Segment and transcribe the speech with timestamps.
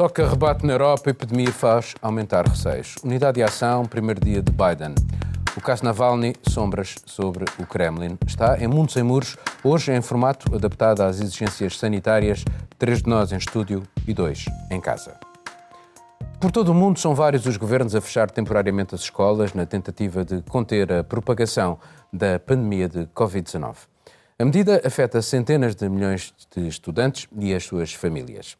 [0.00, 2.94] Toca rebate na Europa, epidemia faz aumentar receios.
[3.04, 4.94] Unidade de ação, primeiro dia de Biden.
[5.54, 8.16] O caso Navalny, sombras sobre o Kremlin.
[8.26, 12.42] Está em Mundos em Muros, hoje em formato adaptado às exigências sanitárias,
[12.78, 15.20] três de nós em estúdio e dois em casa.
[16.40, 20.24] Por todo o mundo, são vários os governos a fechar temporariamente as escolas na tentativa
[20.24, 21.78] de conter a propagação
[22.10, 23.76] da pandemia de Covid-19.
[24.38, 28.56] A medida afeta centenas de milhões de estudantes e as suas famílias.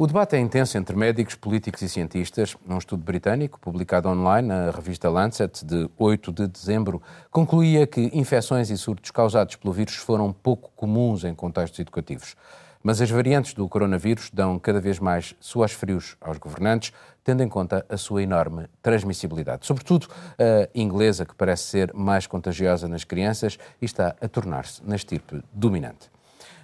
[0.00, 2.56] O debate é intenso entre médicos, políticos e cientistas.
[2.66, 8.70] Um estudo britânico, publicado online na revista Lancet, de 8 de dezembro, concluía que infecções
[8.70, 12.34] e surtos causados pelo vírus foram pouco comuns em contextos educativos.
[12.82, 17.48] Mas as variantes do coronavírus dão cada vez mais suas frios aos governantes, tendo em
[17.50, 19.66] conta a sua enorme transmissibilidade.
[19.66, 20.08] Sobretudo
[20.38, 25.42] a inglesa, que parece ser mais contagiosa nas crianças e está a tornar-se na estirpe
[25.52, 26.10] dominante.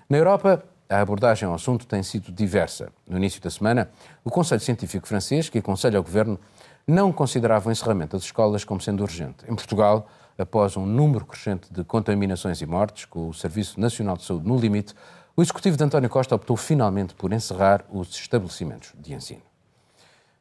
[0.08, 2.90] Na Europa, a abordagem ao assunto tem sido diversa.
[3.08, 3.90] No início da semana,
[4.24, 6.38] o Conselho Científico francês, que aconselha ao governo,
[6.86, 9.44] não considerava o encerramento das escolas como sendo urgente.
[9.48, 14.24] Em Portugal, após um número crescente de contaminações e mortes, com o Serviço Nacional de
[14.24, 14.94] Saúde no limite,
[15.36, 19.42] o executivo de António Costa optou finalmente por encerrar os estabelecimentos de ensino.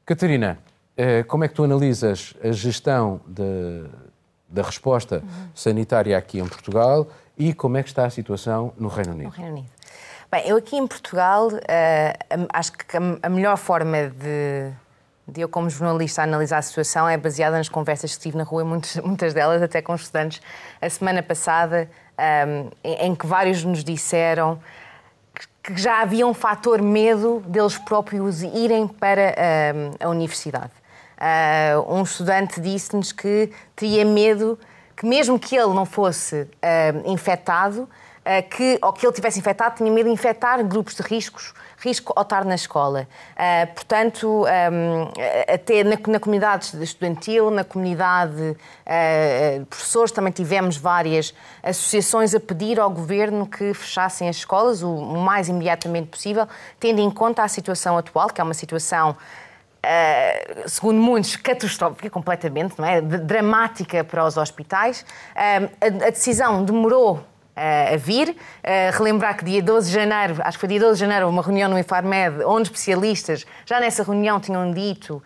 [0.06, 0.60] Catarina,
[0.96, 3.86] eh, como é que tu analisas a gestão de,
[4.48, 5.24] da resposta
[5.54, 7.08] sanitária aqui em Portugal
[7.38, 9.26] e como é que está a situação no Reino Unido?
[9.26, 9.75] No Reino Unido.
[10.36, 14.70] Bem, eu aqui em Portugal uh, acho que a melhor forma de,
[15.26, 18.66] de, eu, como jornalista, analisar a situação é baseada nas conversas que tive na rua,
[18.66, 20.42] muitas, muitas delas até com estudantes,
[20.82, 24.60] a semana passada, um, ehm, em, que vários nos disseram
[25.64, 30.74] que já havia um fator medo deles próprios irem para uh, a universidade.
[31.18, 34.60] Uh, um estudante disse-nos que teria medo
[34.98, 37.88] que, mesmo que ele não fosse uh, infectado,
[38.50, 42.24] que, ou que ele tivesse infectado, tinha medo de infectar grupos de riscos, risco ao
[42.24, 43.08] estar na escola.
[43.34, 45.08] Uh, portanto, ehm,
[45.48, 52.40] até na, na, comunidade estudantil, na comunidade uh, de professores, também tivemos várias associações a
[52.40, 56.48] pedir ao governo que fechassem as escolas o, o mais imediatamente possível,
[56.80, 59.16] tendo em conta a situação atual, que é uma situação.
[59.86, 63.02] Uh, segundo muitos, catastrófica completamente, não é?
[63.02, 65.02] dramática para os hospitais.
[65.36, 67.24] Uh, a, a, decisão demorou
[67.56, 68.36] a vir.
[68.94, 71.70] relembrar que dia 12 de janeiro, acho que foi dia 12 de janeiro, uma reunião
[71.70, 75.24] no Infarmed, onde especialistas já nessa reunião tinham dito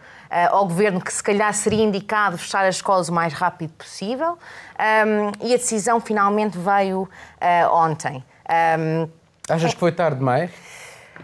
[0.52, 4.38] ao governo que se calhar seria indicado fechar as escolas o mais rápido possível.
[5.42, 7.10] e a decisão finalmente veio
[7.72, 8.24] ontem.
[9.50, 10.52] Achas que foi tarde demais?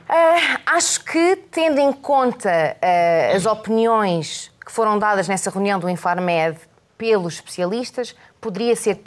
[0.10, 5.90] Uh, acho que, tendo em conta uh, as opiniões que foram dadas nessa reunião do
[5.90, 6.60] Infarmed
[6.98, 9.02] pelos especialistas, poderia ser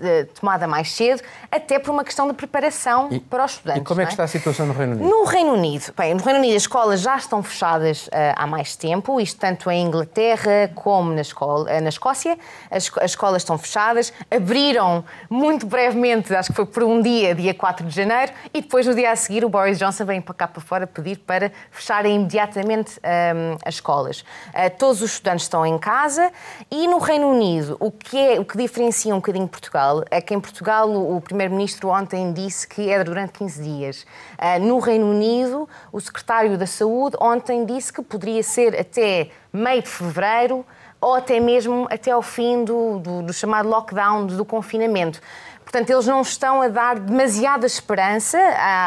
[0.00, 3.82] eh, tomada mais cedo, até por uma questão de preparação e, para os estudantes.
[3.82, 4.12] E como é que é?
[4.12, 5.10] está a situação no Reino Unido?
[5.10, 8.76] No Reino Unido, bem, no Reino Unido as escolas já estão fechadas uh, há mais
[8.76, 12.38] tempo, isto tanto em Inglaterra como na, escola, uh, na Escócia.
[12.70, 17.52] As, as, escolas estão fechadas, abriram muito brevemente, acho que foi por um dia, dia
[17.52, 20.48] 4 de janeiro, e depois no dia a seguir o Boris Johnson vem para cá
[20.48, 24.20] para fora pedir para fecharem imediatamente um, as escolas.
[24.48, 26.32] Uh, todos os estudantes estão em casa
[26.70, 30.20] e no Reino Unido o que, é, o que diferencia diferencia um bocadinho Portugal é
[30.20, 34.06] que em Portugal o Primeiro-Ministro ontem disse que era durante 15 dias.
[34.38, 39.82] Ah, no Reino Unido, o Secretário da Saúde ontem disse que poderia ser até meio
[39.82, 40.64] de fevereiro
[41.00, 45.20] ou até mesmo até ao fim do, do, do chamado lockdown, do confinamento.
[45.64, 48.38] Portanto, eles não estão a dar demasiada esperança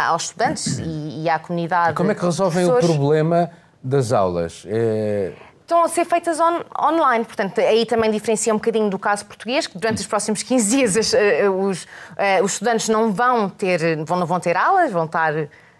[0.07, 1.91] aos estudantes e, e à comunidade.
[1.91, 3.51] E como é que resolvem o problema
[3.83, 4.63] das aulas?
[4.67, 5.33] É
[5.71, 7.23] estão a ser feitas on, online.
[7.23, 10.95] Portanto, aí também diferencia um bocadinho do caso português, que durante os próximos 15 dias
[10.95, 11.87] os, eh, os,
[12.17, 15.33] eh, os estudantes não vão ter, vão, não vão ter aulas, vão estar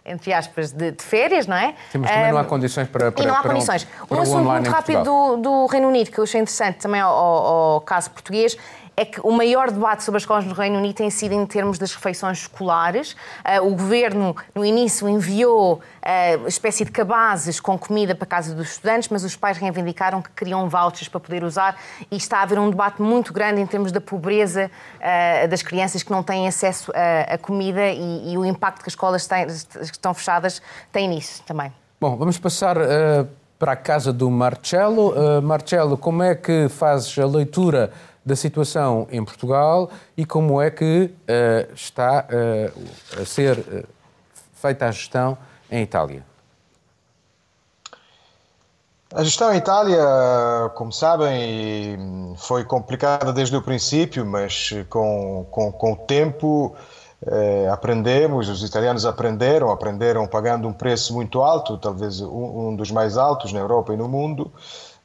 [0.03, 1.75] entre aspas, de, de, férias, não é?
[1.91, 3.87] Sim, mas também um, não há condições para, para E não há para condições.
[4.09, 7.13] Um, um assunto muito rápido do, do, Reino Unido, que eu achei interessante também ao,
[7.13, 8.57] ao, caso português,
[9.01, 11.79] é que o maior debate sobre as escolas no Reino Unido tem sido em termos
[11.79, 13.13] das refeições escolares.
[13.13, 18.53] Uh, o governo, no início, enviou uh, espécie de cabazes com comida para a casa
[18.53, 21.75] dos estudantes, mas os pais reivindicaram que queriam vouchers para poder usar
[22.11, 26.03] e está a haver um debate muito grande em termos da pobreza uh, das crianças
[26.03, 26.91] que não têm acesso
[27.27, 30.61] a comida e, e, o impacto que as escolas têm, que estão fechadas
[30.91, 31.71] tem nisso também.
[31.99, 32.75] Bom, vamos passar
[33.57, 35.13] para a casa do Marcelo.
[35.41, 37.91] Marcelo, como é que fazes a leitura
[38.25, 43.87] da situação em Portugal e como é que uh, está uh, a ser uh,
[44.53, 45.37] feita a gestão
[45.69, 46.23] em Itália.
[49.13, 50.01] A gestão em Itália,
[50.75, 56.73] como sabem, foi complicada desde o princípio, mas com, com, com o tempo
[57.27, 62.89] eh, aprendemos, os italianos aprenderam, aprenderam pagando um preço muito alto, talvez um, um dos
[62.89, 64.51] mais altos na Europa e no mundo.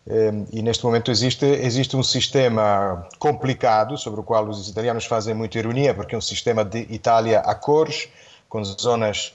[0.09, 5.35] Eh, e neste momento existe, existe um sistema complicado sobre o qual os italianos fazem
[5.35, 8.09] muita ironia, porque é um sistema de Itália a cores,
[8.49, 9.35] com zonas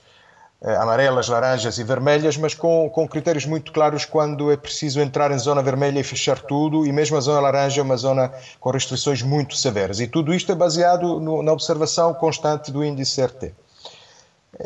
[0.62, 5.30] eh, amarelas, laranjas e vermelhas, mas com, com critérios muito claros quando é preciso entrar
[5.32, 8.72] em zona vermelha e fechar tudo, e mesmo a zona laranja é uma zona com
[8.72, 10.00] restrições muito severas.
[10.00, 13.54] E tudo isto é baseado no, na observação constante do índice RT.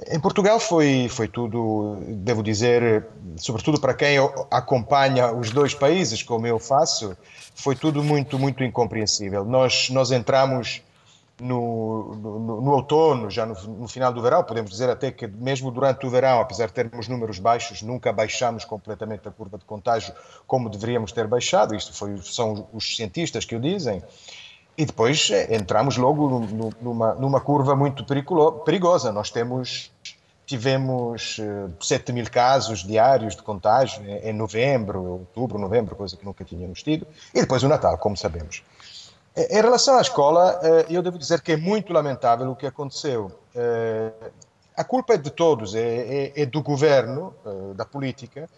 [0.09, 3.05] Em Portugal foi, foi tudo, devo dizer,
[3.37, 4.17] sobretudo para quem
[4.51, 7.15] acompanha os dois países, como eu faço,
[7.53, 9.45] foi tudo muito, muito incompreensível.
[9.45, 10.81] Nós, nós entramos
[11.39, 15.69] no, no, no, outono, já no, no, final do verão, podemos dizer até que mesmo
[15.69, 20.13] durante o verão, apesar de termos números baixos, nunca baixamos completamente a curva de contágio
[20.47, 24.01] como deveríamos ter baixado, isto foi, são os cientistas que o dizem,
[24.77, 26.27] e depois eh, entramos logo
[26.81, 28.05] numa, numa curva muito
[28.65, 29.11] perigosa.
[29.11, 29.91] Nós temos,
[30.45, 31.39] tivemos
[31.79, 36.83] 7 eh, mil casos diários de contágio em novembro, outubro, novembro, coisa que nunca tínhamos
[36.83, 38.63] tido, e depois o Natal, como sabemos.
[39.37, 43.29] Em relação à escola, eh, eu devo dizer que é muito lamentável o que aconteceu.
[43.53, 44.11] Eh,
[44.77, 48.49] a culpa é de todos, é, é, é do governo, eh, da política,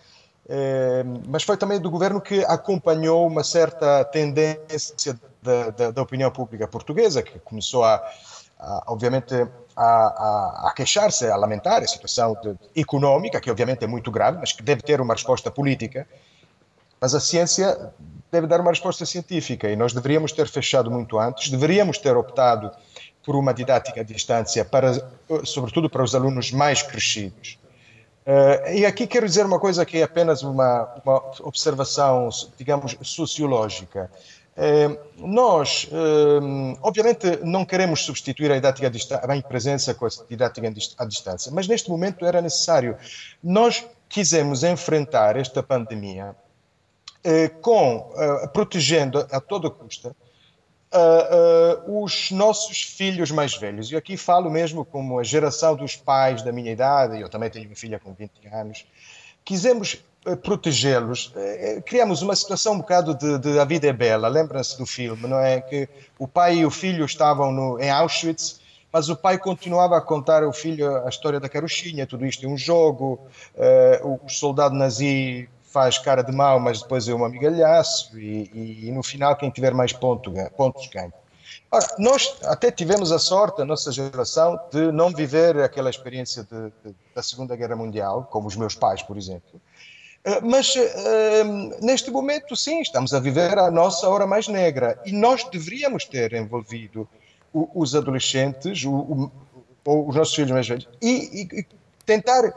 [1.27, 6.67] mas foi também do governo que acompanhou uma certa tendência da, da, da opinião pública
[6.67, 7.95] portuguesa, que começou a,
[8.59, 9.33] a obviamente,
[9.75, 14.37] a, a, a queixar-se, a lamentar a situação de, económica, que obviamente é muito grave,
[14.39, 16.07] mas que deve ter uma resposta política.
[16.99, 17.93] Mas a ciência
[18.31, 22.71] deve dar uma resposta científica e nós deveríamos ter fechado muito antes, deveríamos ter optado
[23.23, 24.93] por uma didática à distância, para,
[25.43, 27.59] sobretudo para os alunos mais crescidos.
[28.25, 32.27] Uh, e aqui quero dizer uma coisa que é apenas uma, uma observação,
[32.57, 34.11] digamos, sociológica.
[34.57, 38.91] Uh, nós, uh, obviamente, não queremos substituir a didática
[39.35, 40.67] em presença com a didática
[40.97, 42.97] à distância, mas neste momento era necessário.
[43.43, 46.35] Nós quisemos enfrentar esta pandemia
[47.23, 50.15] eh, com, eh, protegendo a toda custa
[50.93, 53.91] eh, os nossos filhos mais velhos.
[53.91, 57.67] E aqui falo mesmo como a geração dos pais da minha idade, eu também tenho
[57.67, 58.85] uma filha com 20 anos,
[59.47, 60.03] quisemos
[60.43, 61.33] protegê-los,
[61.85, 65.39] criamos uma situação um bocado de, de A Vida é Bela, lembram-se do filme, não
[65.39, 65.61] é?
[65.61, 65.87] Que
[66.19, 68.59] o pai e o filho estavam no, em Auschwitz,
[68.91, 72.49] mas o pai continuava a contar ao filho a história da carochinha, tudo isto é
[72.49, 73.21] um jogo,
[74.03, 78.87] uh, o soldado nazi faz cara de mal, mas depois é um amigalhaço e, e,
[78.89, 81.13] e no final quem tiver mais ponto, pontos ganha.
[81.69, 86.71] Ora, nós até tivemos a sorte, a nossa geração, de não viver aquela experiência de,
[86.83, 89.61] de, da Segunda Guerra Mundial, como os meus pais, por exemplo.
[90.23, 95.11] Eh, mas uh, neste momento, sim, estamos a viver a nossa hora mais negra e
[95.11, 97.07] nós deveríamos ter envolvido
[97.53, 99.31] os adolescentes, o,
[99.85, 101.65] o, os nossos filhos mais velhos, e, e
[102.05, 102.53] tentar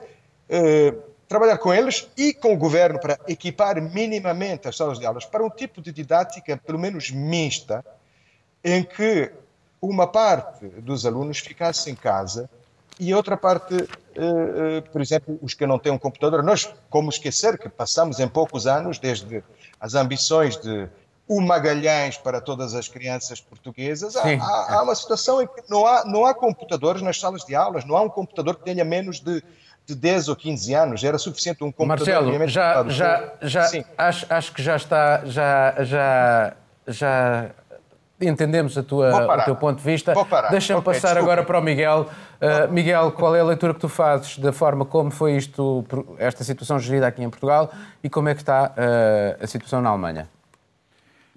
[1.28, 5.44] trabalhar com eles e com o governo para equipar minimamente as salas de aulas para
[5.44, 7.84] um tipo de didática, pelo menos mista,
[8.64, 9.30] em que
[9.80, 12.48] uma parte dos alunos ficasse em casa
[12.98, 13.86] e outra parte, eh,
[14.16, 16.42] eh, por exemplo, os que não têm um computador.
[16.42, 19.42] Nós, como esquecer que passamos em poucos anos, desde
[19.80, 20.86] as ambições de
[21.26, 25.87] o Magalhães para todas as crianças portuguesas, há, há, há, uma situação em que não
[25.87, 29.20] há, não há computadores nas salas de aulas, não há um computador que tenha menos
[29.20, 29.42] de
[29.87, 32.14] de 10 ou 15 anos, era suficiente um computador...
[32.14, 36.56] Marcelo, já, já, já acho, acho que já está, já, já,
[36.87, 37.50] já
[38.20, 40.12] entendemos a tua, o teu ponto de vista.
[40.50, 41.32] Deixa-me okay, passar desculpa.
[41.32, 42.08] agora para o Miguel.
[42.40, 45.84] Uh, Miguel, qual é a leitura que tu fazes da forma como foi isto,
[46.18, 47.70] esta situação gerida aqui em Portugal
[48.02, 50.28] e como é que está uh, a situação na Alemanha?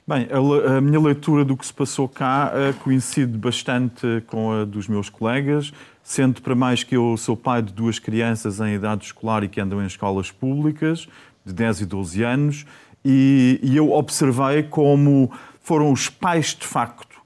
[0.06, 4.66] Bem, a, a, minha leitura do que se passou cá uh, coincide bastante com a
[4.66, 5.72] dos meus colegas,
[6.04, 9.62] sendo para mais que eu sou pai de duas crianças em idade escolar e que
[9.62, 11.08] andam em escolas públicas,
[11.46, 12.66] de 10 e 12 anos,
[13.06, 15.32] e, e eu observei como
[15.64, 17.18] foram os pais, de facto,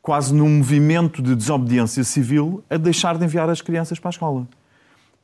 [0.00, 4.48] quase num movimento de desobediência civil, a deixar de enviar as crianças para a escola.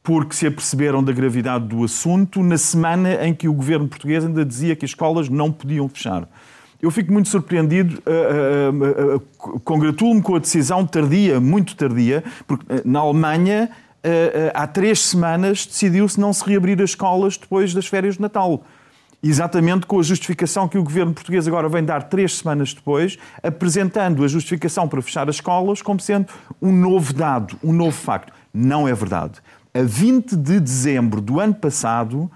[0.03, 4.45] Porque se aperceberam da gravidade do assunto na semana em que o governo português ainda
[4.45, 6.29] dizia que as escolas não podiam fechar.
[6.81, 12.65] Eu fico muito surpreendido, uh, uh, uh, congratulo-me com a decisão tardia, muito tardia, porque
[12.73, 13.69] eh, na Alemanha,
[14.01, 18.63] eh, há três semanas, decidiu-se não se reabrir as escolas depois das férias de Natal.
[19.21, 24.25] Exatamente com a justificação que o governo português agora vem dar três semanas depois, apresentando
[24.25, 26.29] a justificação para fechar as escolas como sendo
[26.63, 28.33] um novo dado, um novo facto.
[28.55, 29.41] Não é verdade.
[29.75, 32.31] A 20 de dezembro do ano passado,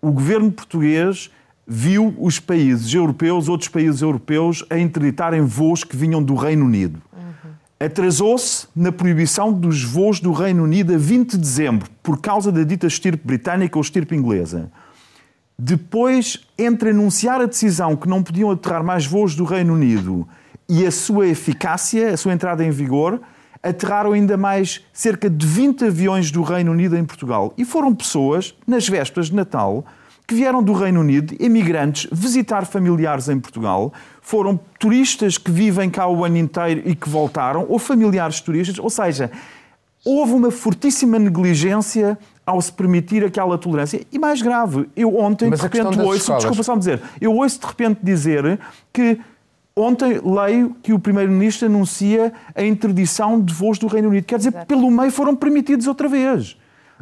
[0.00, 1.30] o governo português
[1.66, 7.00] viu os países europeus, outros países europeus, a interditarem voos que vinham do Reino Unido.
[7.80, 12.62] Atrasou-se na proibição dos voos do Reino Unido a 20 de dezembro, por causa da
[12.62, 14.70] dita estirpe britânica ou estirpe inglesa.
[15.58, 20.28] Depois, entre anunciar a decisão que não podiam aterrar mais voos do Reino Unido
[20.68, 23.20] e a sua eficácia, a sua entrada em vigor,
[23.62, 27.54] aterraram ainda mais cerca de 20 aviões do Reino Unido em Portugal.
[27.56, 29.84] E foram pessoas, nas vésperas de Natal,
[30.26, 36.06] que vieram do Reino Unido, imigrantes, visitar familiares em Portugal, foram turistas que vivem cá
[36.06, 39.30] o ano inteiro e que voltaram, ou familiares turistas, ou seja,
[40.04, 44.00] houve uma fortíssima negligência ao se permitir aquela tolerância.
[44.10, 46.44] E mais grave, eu ontem Mas de repente ouço, escolas...
[46.44, 48.58] desculpa só me dizer, eu ouço de repente dizer
[48.92, 49.18] que
[49.78, 54.24] Ontem leio que o Primeiro-Ministro anuncia a interdição de voos do Reino Unido.
[54.24, 54.66] Quer dizer, Exato.
[54.66, 56.56] pelo meio foram permitidos outra vez.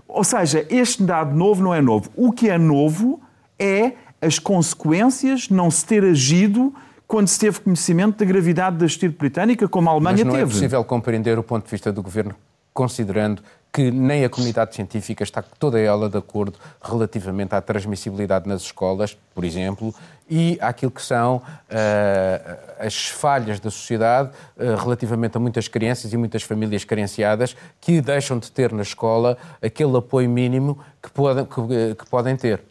[0.09, 2.11] Ou seja, este dado novo não é novo.
[2.17, 3.21] O que é novo
[3.61, 6.75] é as consequências não se ter agido
[7.07, 10.39] quando se teve conhecimento da gravidade da estirpe britânica, como a Alemanha Mas não é
[10.39, 10.51] teve.
[10.51, 12.35] é possível compreender o ponto de vista do Governo
[12.73, 13.41] considerando
[13.75, 19.19] que nem a comunidade científica está toda ela de acordo relativamente à transmissibilidade nas escolas,
[19.35, 19.93] por exemplo,
[20.31, 21.43] e àquilo que são uh,
[22.79, 28.39] as falhas da sociedade uh, relativamente a muitas crianças e muitas famílias carenciadas que deixam
[28.39, 32.63] de ter na escola aquele apoio mínimo que, pode, que, que podem ter.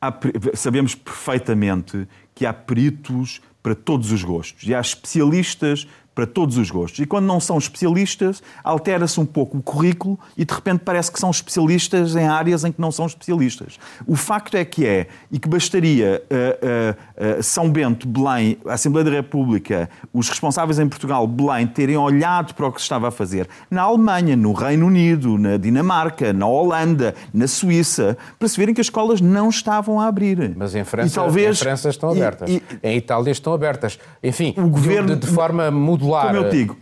[0.00, 0.12] Há,
[0.54, 6.70] sabemos perfeitamente que há peritos para todos os gostos e há especialistas para todos os
[6.70, 7.00] gostos.
[7.00, 11.18] E quando não são especialistas, altera-se um pouco o currículo e de repente parece que
[11.18, 13.78] são especialistas em áreas em que não são especialistas.
[14.06, 18.74] O facto é que é, e que bastaria uh, uh, uh, São Bento, Belém, a
[18.74, 23.08] Assembleia da República, os responsáveis em Portugal, Belém, terem olhado para o que se estava
[23.08, 28.56] a fazer na Alemanha, no Reino Unido, na Dinamarca, na Holanda, na Suíça, para se
[28.56, 30.54] verem que as escolas não estavam a abrir.
[30.56, 32.48] Mas em França, talvez, em França estão abertas.
[32.48, 33.98] E, e, em Itália estão abertas.
[34.22, 36.26] Enfim, o governo, de, de forma modular modular.
[36.26, 36.76] Como eu digo,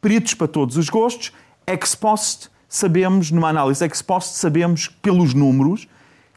[0.00, 1.32] peritos para todos os gostos,
[1.66, 5.88] ex post sabemos, numa análise ex post, sabemos pelos números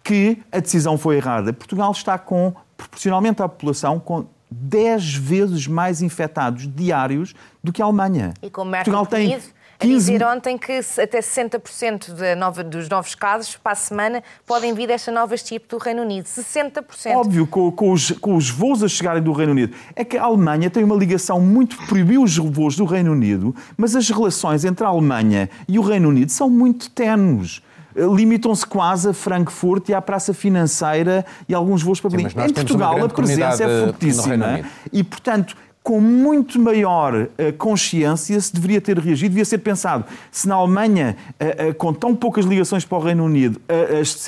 [0.03, 1.51] que a decisão foi errada.
[1.51, 7.85] Portugal está com, proporcionalmente à população, com 10 vezes mais infectados diários do que a
[7.85, 8.33] Alemanha.
[8.41, 9.39] E com Portugal tem
[9.79, 9.93] 15...
[9.93, 14.87] A dizer ontem que até 60% nova, dos novos casos para a semana podem vir
[14.87, 16.25] desta nova estirpe do Reino Unido.
[16.25, 17.15] 60%.
[17.15, 19.75] Óbvio, com, com, os, com os voos a chegarem do Reino Unido.
[19.95, 21.77] É que a Alemanha tem uma ligação muito.
[21.87, 26.09] proibiu os voos do Reino Unido, mas as relações entre a Alemanha e o Reino
[26.09, 27.61] Unido são muito tenues
[27.95, 32.27] limitam-se quase a Frankfurt e à Praça Financeira e alguns voos para Berlim.
[32.27, 34.61] Em Portugal a presença é fortíssima
[34.93, 40.05] e, portanto, com muito maior uh, consciência se deveria ter reagido, devia ser pensado.
[40.31, 43.61] Se na Alemanha, uh, uh, com tão poucas ligações para o Reino Unido,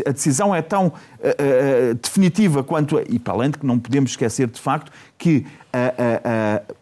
[0.06, 0.92] a decisão é tão
[2.02, 2.98] definitiva quanto.
[2.98, 5.46] A, e para além de que não podemos esquecer, de facto, que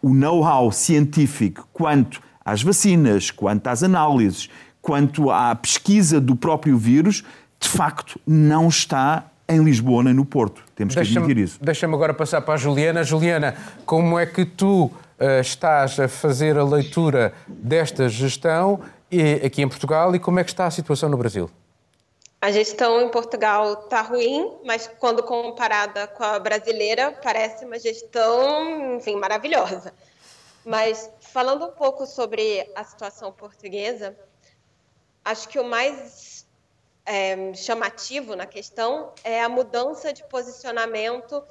[0.02, 4.48] o know-how científico quanto às vacinas, quanto às análises,
[4.80, 7.22] quanto à pesquisa do próprio vírus,
[7.60, 10.62] de facto, não está em Lisboa nem no Porto.
[10.74, 11.58] Temos que admitir isso.
[11.60, 13.02] Deixa-me agora passar para a Juliana.
[13.02, 18.80] Juliana, como é que tu uh, estás a fazer a leitura desta gestão
[19.10, 21.50] e, aqui em Portugal e como é que está a situação no Brasil?
[22.40, 28.96] A gestão em Portugal está ruim, mas quando comparada com a brasileira, parece uma gestão,
[28.96, 29.92] enfim, maravilhosa.
[30.64, 34.16] Mas falando um pouco sobre a situação portuguesa,
[35.22, 36.29] acho que o mais
[37.10, 41.42] é, chamativo na questão é a mudança de posicionamento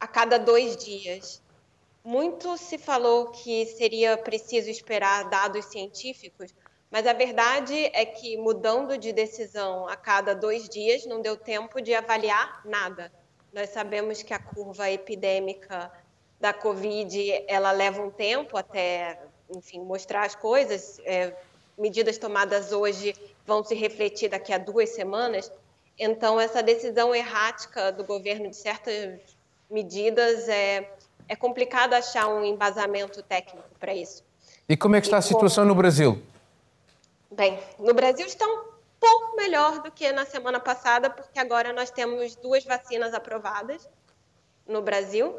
[0.00, 1.42] a cada dois dias.
[2.02, 6.54] Muito se falou que seria preciso esperar dados científicos,
[6.90, 11.82] mas a verdade é que mudando de decisão a cada dois dias não deu tempo
[11.82, 13.12] de avaliar nada.
[13.52, 15.92] Nós sabemos que a curva epidêmica
[16.40, 19.20] da Covid ela leva um tempo até,
[19.54, 20.98] enfim, mostrar as coisas.
[21.04, 21.36] É,
[21.82, 23.12] medidas tomadas hoje
[23.44, 25.50] vão se refletir daqui a duas semanas.
[25.98, 29.18] Então, essa decisão errática do governo de certas
[29.68, 30.88] medidas é,
[31.28, 34.22] é complicado achar um embasamento técnico para isso.
[34.68, 35.74] E como é que está e a situação como...
[35.74, 36.22] no Brasil?
[37.32, 38.62] Bem, no Brasil está um
[39.00, 43.88] pouco melhor do que na semana passada, porque agora nós temos duas vacinas aprovadas
[44.66, 45.34] no Brasil.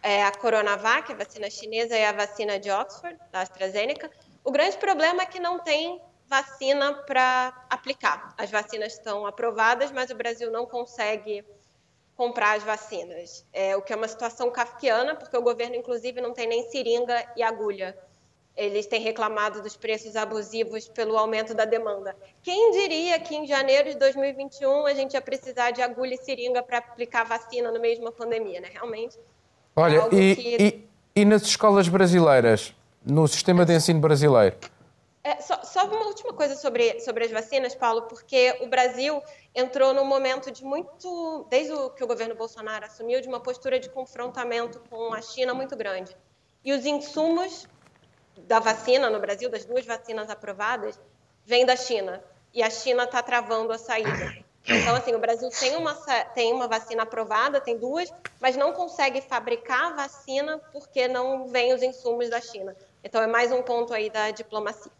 [0.00, 4.10] É a Coronavac, a vacina chinesa, e a vacina de Oxford, da AstraZeneca.
[4.44, 8.34] O grande problema é que não tem vacina para aplicar.
[8.36, 11.44] As vacinas estão aprovadas, mas o Brasil não consegue
[12.16, 16.32] comprar as vacinas, é, o que é uma situação kafkiana, porque o governo, inclusive, não
[16.32, 17.96] tem nem seringa e agulha.
[18.56, 22.16] Eles têm reclamado dos preços abusivos pelo aumento da demanda.
[22.40, 26.62] Quem diria que em janeiro de 2021 a gente ia precisar de agulha e seringa
[26.62, 28.68] para aplicar vacina no meio de uma pandemia, né?
[28.72, 29.18] Realmente.
[29.74, 30.56] Olha, é e, que...
[30.62, 30.88] e,
[31.22, 32.72] e nas escolas brasileiras,
[33.04, 34.56] no sistema de ensino brasileiro.
[35.22, 39.22] É, só, só, uma última coisa sobre, sobre as vacinas, Paulo, porque o Brasil
[39.54, 43.80] entrou num momento de muito, desde o que o governo Bolsonaro assumiu, de uma postura
[43.80, 46.14] de confrontamento com a China muito grande.
[46.62, 47.66] E os insumos
[48.36, 51.00] da vacina no Brasil, das duas vacinas aprovadas,
[51.44, 52.22] vêm da China.
[52.52, 54.44] E a China está travando a saída.
[54.66, 55.94] Então, assim, o Brasil tem uma,
[56.34, 61.74] tem uma vacina aprovada, tem duas, mas não consegue fabricar a vacina porque não vem
[61.74, 62.74] os insumos da China.
[63.04, 64.90] Então, é mais um ponto aí da diplomacia.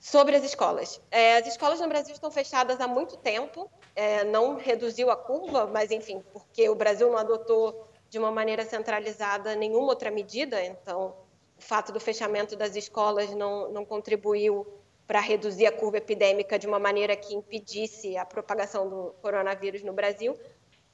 [0.00, 1.00] Sobre as escolas.
[1.10, 5.66] É, as escolas no Brasil estão fechadas há muito tempo, é, não reduziu a curva,
[5.66, 11.14] mas, enfim, porque o Brasil não adotou de uma maneira centralizada nenhuma outra medida, então
[11.56, 14.66] o fato do fechamento das escolas não, não contribuiu
[15.06, 19.92] para reduzir a curva epidêmica de uma maneira que impedisse a propagação do coronavírus no
[19.92, 20.36] Brasil.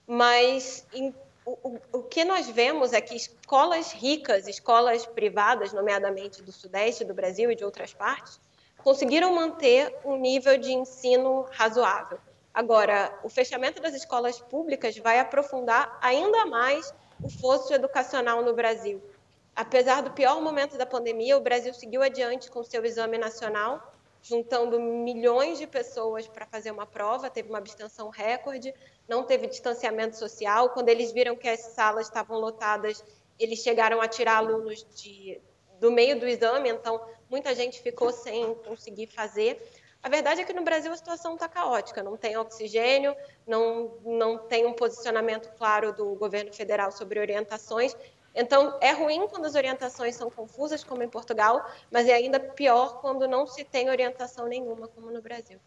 [0.07, 1.15] Mas em,
[1.63, 7.15] o, o, que nós vemos é que escolas ricas, escolas privadas, nomeadamente do Sudeste do
[7.15, 8.41] Brasil e de outras partes,
[8.79, 12.19] conseguiram manter um nível de ensino razoável.
[12.53, 19.03] Agora, o fechamento das escolas públicas vai aprofundar ainda mais o fosso educacional no Brasil.
[19.55, 24.81] Apesar do pior momento da pandemia, o Brasil seguiu adiante com seu exame nacional, juntando
[24.81, 28.75] milhões de pessoas para fazer uma prova, teve uma abstenção recorde,
[29.09, 30.71] não teve distanciamento social.
[30.71, 33.03] Quando eles viram que as salas estavam lotadas,
[33.39, 35.41] eles chegaram a tirar alunos de,
[35.81, 37.01] do meio do exame, então
[37.31, 39.61] muita gente ficou sem conseguir fazer.
[40.03, 44.39] A verdade é que no Brasil a situação está caótica, não tem oxigênio, não, não
[44.39, 47.97] tem um posicionamento claro do governo federal sobre orientações.
[48.35, 53.01] Então, é ruim quando as orientações são confusas, como em Portugal, mas é ainda pior
[53.01, 55.59] quando não se tem orientação nenhuma, como no Brasil.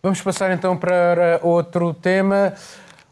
[0.00, 2.54] Vamos passar então para outro tema.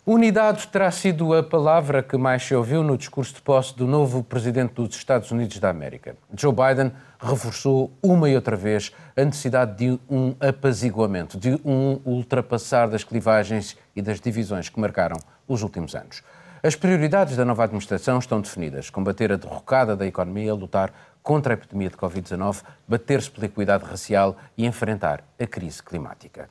[0.07, 4.23] Unidade terá sido a palavra que mais se ouviu no discurso de posse do novo
[4.23, 6.17] presidente dos Estados Unidos da América.
[6.33, 12.87] Joe Biden reforçou uma e outra vez a necessidade de um apaziguamento, de um ultrapassar
[12.87, 15.17] das clivagens e das divisões que marcaram
[15.49, 16.23] os últimos anos.
[16.63, 21.57] As prioridades da nova administração estão definidas: combater a derrocada da economia, lutar contra a
[21.57, 26.49] epidemia de Covid-19, bater-se pela equidade racial e enfrentar a crise climática.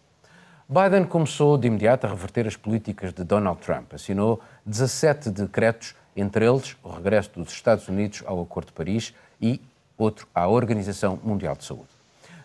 [0.67, 3.93] Biden começou de imediato a reverter as políticas de Donald Trump.
[3.93, 9.61] Assinou 17 decretos, entre eles o regresso dos Estados Unidos ao Acordo de Paris e
[9.95, 11.89] outro à Organização Mundial de Saúde.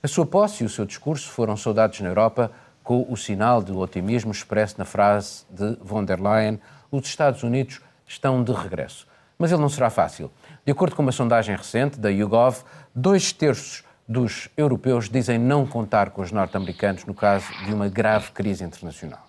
[0.02, 2.52] A sua posse e o seu discurso foram saudados na Europa
[2.84, 7.80] com o sinal de otimismo expresso na frase de von der Leyen: os Estados Unidos
[8.06, 9.08] estão de regresso.
[9.38, 10.30] Mas ele não será fácil.
[10.62, 16.10] De acordo com uma sondagem recente da YouGov, dois terços dos europeus dizem não contar
[16.10, 19.24] com os norte-americanos no caso de uma grave crise internacional.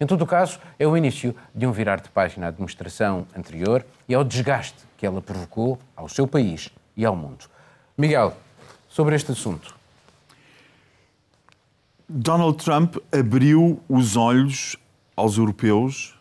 [0.00, 3.84] Em todo o caso, é o início de um virar de página à administração anterior
[4.08, 7.46] e ao desgaste que ela provocou ao seu país e ao mundo.
[7.98, 8.32] Miguel,
[8.88, 9.74] sobre este assunto.
[12.08, 14.76] Donald Trump abriu os olhos
[15.16, 16.16] aos europeus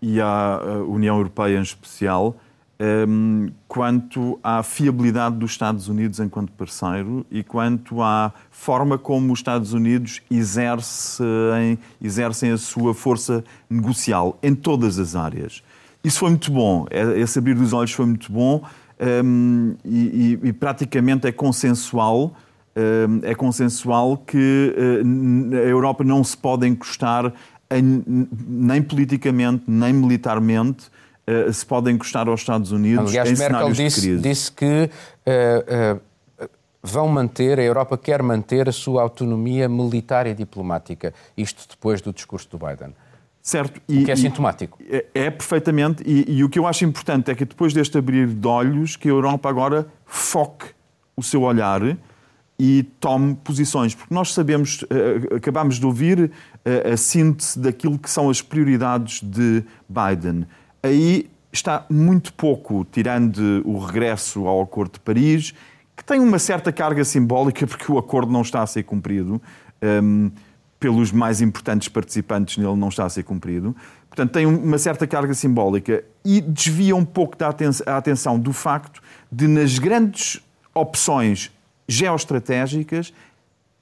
[0.00, 2.34] e à União Europeia em especial
[2.80, 9.38] um, quanto à fiabilidade dos Estados Unidos enquanto parceiro e quanto à forma como os
[9.38, 15.62] Estados Unidos exercem, exercem a sua força negocial em todas as áreas.
[16.02, 18.64] Isso foi muito bom, é, esse abrir dos olhos foi muito bom
[19.24, 22.34] um, e, e, e, praticamente é consensual.
[23.22, 27.30] É consensual que uh, a Europa não se pode encostar
[27.70, 30.88] em, nem politicamente nem militarmente
[31.48, 34.90] uh, se pode encostar aos Estados Unidos Aliás, em Merkel disse, disse que
[35.26, 36.00] uh,
[36.82, 41.12] vão manter, a Europa quer manter a sua autonomia militar e diplomática.
[41.36, 42.94] Isto depois do discurso do Biden.
[43.42, 43.80] Certo.
[43.88, 44.78] E, o que é sintomático.
[44.88, 46.02] É, é perfeitamente.
[46.06, 49.08] E, e, o que eu acho importante é que depois deste abrir de olhos, que
[49.08, 50.66] a Europa agora foque
[51.16, 51.96] o seu olhar
[52.58, 53.94] e tome posições.
[53.94, 59.22] Porque nós sabemos, uh, acabamos de ouvir uh, a síntese daquilo que são as prioridades
[59.22, 60.46] de Biden.
[60.82, 65.52] Aí está muito pouco, tirando o regresso ao Acordo de Paris,
[65.96, 69.40] que tem uma certa carga simbólica, porque o acordo não está a ser cumprido.
[69.82, 70.30] Um,
[70.80, 73.76] pelos mais importantes participantes nele não está a ser cumprido.
[74.08, 77.54] Portanto, tem uma certa carga simbólica e desvia um pouco da
[77.86, 80.40] a atenção do facto de, nas grandes
[80.74, 81.52] opções
[81.86, 83.12] geoestratégicas,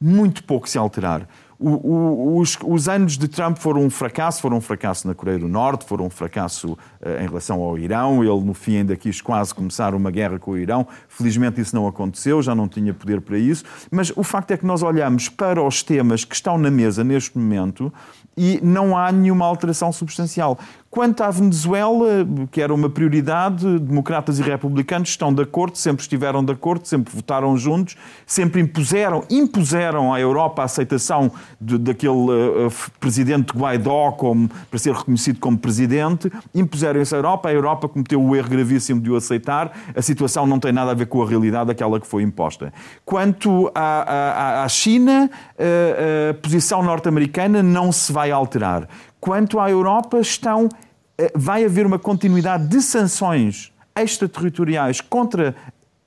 [0.00, 1.28] muito pouco se alterar.
[1.60, 5.38] O, o, os, os, anos de Trump foram um fracasso, foram um fracasso na Coreia
[5.38, 6.78] do Norte, foram um fracasso uh,
[7.20, 8.22] em relação ao Irão.
[8.22, 10.86] Ele, no fim, ainda quis quase começar uma guerra com o Irão.
[11.08, 13.64] Felizmente isso não aconteceu, já não tinha poder para isso.
[13.90, 17.36] Mas o facto é que nós olhamos para os temas que estão na mesa neste
[17.36, 17.92] momento
[18.36, 20.56] e não há nenhuma alteração substancial.
[20.90, 26.42] Quanto à Venezuela, que era uma prioridade, democratas e republicanos estão de acordo, sempre estiveram
[26.42, 27.94] de acordo, sempre votaram juntos,
[28.26, 34.94] sempre impuseram, impuseram à Europa a aceitação de, daquele uh, presidente Guaidó como, para ser
[34.94, 39.16] reconhecido como presidente, impuseram isso à Europa, a Europa cometeu o erro gravíssimo de o
[39.16, 42.72] aceitar, a situação não tem nada a ver com a realidade daquela que foi imposta.
[43.04, 48.88] Quanto à, à, à China, a, a posição norte-americana não se vai alterar.
[49.20, 50.68] Quanto à Europa, estão,
[51.16, 55.54] eh, vai haver uma continuidade de sanções extraterritoriais contra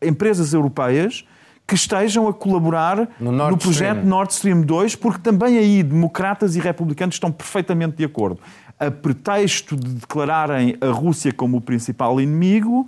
[0.01, 1.25] empresas europeias
[1.67, 4.09] que estejam a colaborar no, no projeto Stream.
[4.09, 8.39] Nord Stream 2, porque também aí democratas e republicanos estão perfeitamente de acordo.
[8.79, 12.87] A pretexto de declararem a Rússia como o principal inimigo,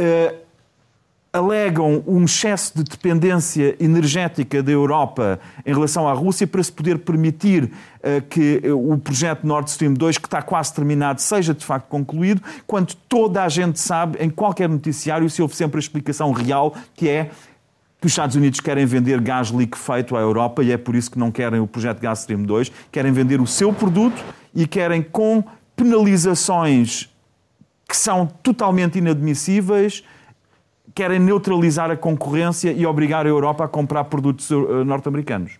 [0.00, 0.43] uh,
[1.34, 7.00] alegam um excesso de dependência energética da Europa em relação à Rússia para se poder
[7.00, 11.88] permitir uh, que o projeto Nord Stream 2, que está quase terminado, seja de facto
[11.88, 16.72] concluído, quando toda a gente sabe, em qualquer noticiário, se houve sempre a explicação real,
[16.94, 17.30] que é
[18.00, 21.18] que os Estados Unidos querem vender gás liquefeito à Europa e é por isso que
[21.18, 24.22] não querem o projeto Gas Stream 2, querem vender o seu produto
[24.54, 25.42] e querem com
[25.74, 27.08] penalizações
[27.88, 30.04] que são totalmente inadmissíveis
[30.94, 34.54] querem neutralizar a concorrência e obrigar a Europa a comprar produtos eh,
[34.84, 35.58] norte-americanos.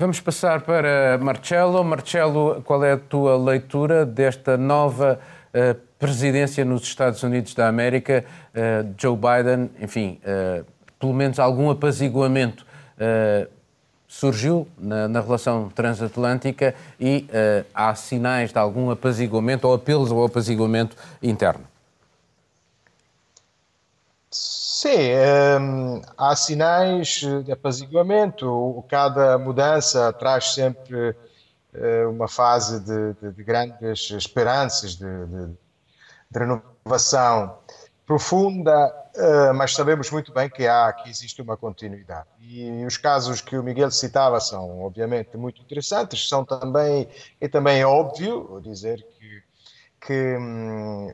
[0.00, 1.84] Vamos passar para Marcelo.
[1.84, 5.20] Marcelo, qual é a tua leitura desta nova
[5.52, 8.24] uh, presidência nos Estados Unidos da América?
[8.54, 10.64] Uh, Joe Biden, enfim, uh,
[10.98, 12.64] pelo menos algum apaziguamento
[14.06, 17.26] surgiu na, na, relação transatlântica e
[17.72, 21.69] há sinais de algum apaziguamento ou apelos ao apaziguamento interno?
[24.80, 25.12] Sim,
[25.60, 28.82] um, há sinais de apaziguamento.
[28.88, 37.58] Cada mudança traz sempre uh, uma fase de, de, de grandes esperanças, de, de renovação
[38.06, 42.30] profunda, uh, mas sabemos muito bem que há, que existe uma continuidade.
[42.40, 46.26] E os casos que o Miguel citava são, obviamente, muito interessantes.
[46.26, 47.06] São também,
[47.38, 49.42] e também é óbvio dizer que,
[50.06, 51.12] que hum,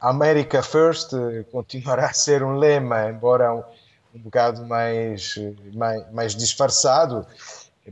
[0.00, 3.62] America First eh, continuará a ser um lema, embora um,
[4.14, 5.34] um bocado mais,
[5.74, 7.26] mais, mais disfarçado.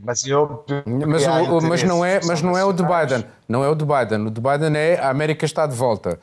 [0.01, 0.65] Mas, eu,
[1.07, 3.25] mas, o, mas, não é, mas não é o de Biden.
[3.47, 4.27] Não é o de Biden.
[4.27, 6.19] O de Biden é a América está de volta.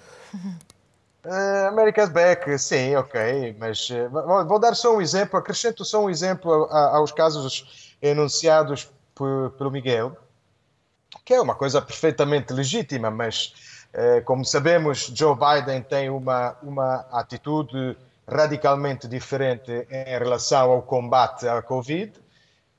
[1.24, 3.56] Uh, America's back, sim, ok.
[3.58, 7.12] Mas uh, vou, vou, dar só um exemplo, acrescento só um exemplo a, a, aos
[7.12, 10.16] casos enunciados por, pelo Miguel,
[11.24, 13.71] que é uma coisa perfeitamente legítima, mas eh,
[14.24, 21.60] como sabemos, Joe Biden tem uma, uma atitude radicalmente diferente em relação ao combate à
[21.60, 22.22] Covid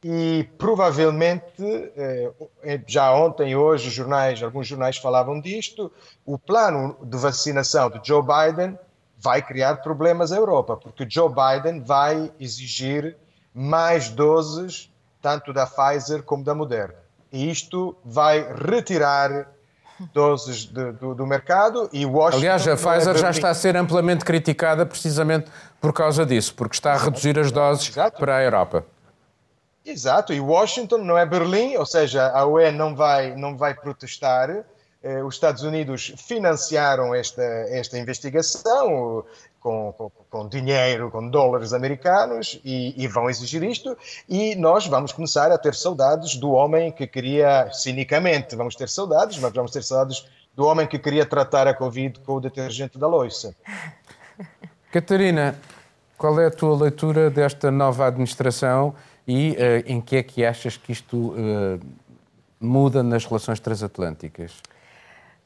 [0.04, 5.90] e provavelmente, eh, já ontem hoje, jornais, alguns jornais falavam disto,
[6.26, 8.78] o plano de vacinação de Joe Biden
[9.18, 13.16] vai criar problemas à Europa, porque Joe Biden vai exigir
[13.54, 16.96] mais doses, tanto da Pfizer como da Moderna.
[17.32, 19.53] E isto vai retirar
[20.14, 22.38] doses de, do, do, mercado e Washington...
[22.38, 26.54] Aliás, a é Pfizer é já está a ser amplamente criticada precisamente por causa disso,
[26.56, 28.20] porque está a reduzir as doses Exato.
[28.20, 28.86] para a Europa.
[29.86, 34.64] Exato, e Washington não é Berlim, ou seja, a UE não vai, não vai protestar.
[35.04, 39.26] Eh, os Estados Unidos financiaram esta, esta investigação,
[39.64, 43.98] com, com, com, dinheiro, com dólares americanos e, e, vão exigir isto.
[44.28, 49.40] E nós vamos começar a ter saudades do homem que queria, cinicamente, vamos ter saudades,
[49.40, 53.08] mas vamos ter saudades do homem que queria tratar a Covid com o detergente da
[53.08, 53.56] loiça.
[54.92, 55.56] Catarina,
[56.18, 58.94] qual é a tua leitura desta nova administração
[59.26, 61.80] e uh, em que é que achas que isto uh,
[62.60, 64.52] muda nas relações transatlânticas?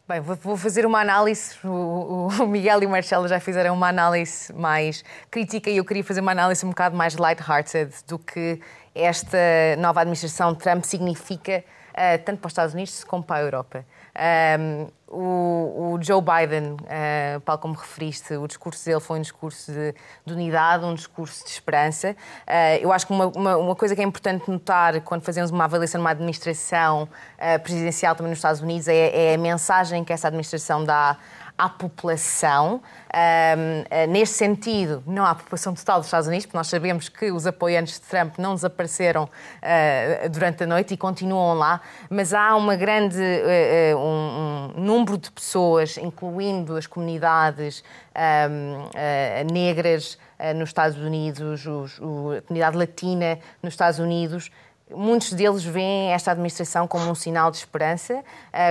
[0.07, 1.57] Bem, vou fazer uma análise.
[1.65, 6.21] O Miguel e o Marcelo já fizeram uma análise mais crítica e eu queria fazer
[6.21, 8.61] uma análise um bocado mais light-hearted do que
[8.95, 9.37] esta
[9.77, 13.85] nova administração Trump significa uh, tanto para os Estados Unidos como para a Europa.
[14.17, 19.71] Um, o, o, Joe Biden, uh, tal como referiste, o discurso dele foi um discurso
[19.71, 19.93] de,
[20.25, 22.15] de unidade, um discurso de esperança.
[22.45, 25.63] Uh, eu acho que uma, uma, uma, coisa que é importante notar quando fazemos uma
[25.63, 30.11] avaliação de uma administração uh, presidencial também nos Estados Unidos é, é a mensagem que
[30.11, 31.17] essa administração dá
[31.57, 32.75] à população.
[32.75, 37.31] Um, eh, neste sentido, não à população total dos Estados Unidos, porque nós sabemos que
[37.31, 42.55] os apoiantes de Trump não desapareceram uh, durante a noite e continuam lá, mas há
[42.55, 50.17] uma grande, uh, um, número de pessoas, incluindo as comunidades uh, negras
[50.55, 54.51] nos Estados Unidos, os, o, a comunidade latina nos Estados Unidos,
[54.89, 58.23] Muitos deles veem esta administração como um sinal de esperança,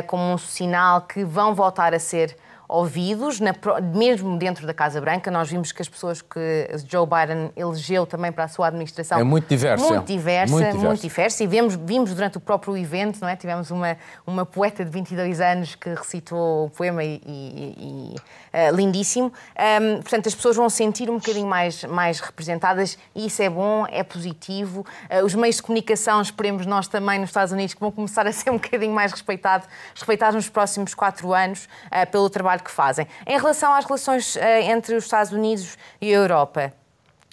[0.06, 2.34] como um sinal que vão voltar a ser
[2.68, 3.54] ouvidos, na,
[3.94, 5.30] mesmo dentro da Casa Branca.
[5.30, 9.18] Nós vimos que as pessoas que Joe Biden elegeu também para a sua administração.
[9.18, 9.86] É muito diversa.
[9.86, 10.86] Muito diversa, muito diversa.
[10.86, 11.44] Muito diversa.
[11.44, 13.36] E vemos, vimos durante o próprio evento, não é?
[13.36, 18.74] Tivemos uma, uma poeta de 22 anos que recitou o poema e, e, e uh,
[18.74, 19.32] lindíssimo.
[19.80, 23.86] Um, portanto, as pessoas vão sentir um bocadinho mais, mais representadas e isso é bom,
[23.88, 24.84] é positivo.
[25.10, 28.32] Uh, os meios de comunicação, esperemos nós também nos Estados Unidos, que vão começar a
[28.32, 32.70] ser um bocadinho mais respeitados, respeitados nos próximos quatro anos uh, pelo trabalho trabalho que
[32.70, 33.06] fazem.
[33.26, 36.72] Em relação às relações eh, entre os Estados Unidos e a Europa,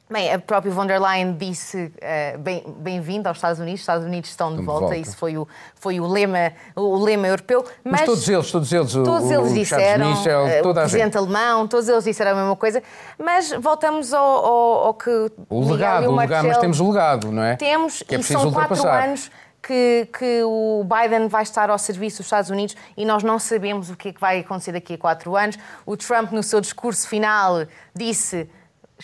[0.09, 4.05] Bem, a própria von der Leyen disse uh, bem-vindo bem aos Estados Unidos, os Estados
[4.05, 4.81] Unidos estão de, volta.
[4.81, 7.65] volta, isso foi o, foi o, lema, o lema europeu.
[7.83, 10.83] Mas, mas todos eles, todos eles, todos o, eles o disseram, Michel, eh, toda o
[10.83, 12.83] presidente alemão, todos eles disseram a mesma coisa,
[13.17, 15.31] mas voltamos ao, ao, ao que...
[15.49, 17.55] O legado, o legado, mas temos o legado, não é?
[17.55, 19.31] Temos, que é e são quatro anos
[19.65, 23.89] que, que, o Biden vai estar ao serviço dos Estados Unidos e nós não sabemos
[23.89, 25.57] o que, é que vai acontecer daqui a quatro anos.
[25.85, 28.49] O Trump, no seu discurso final, disse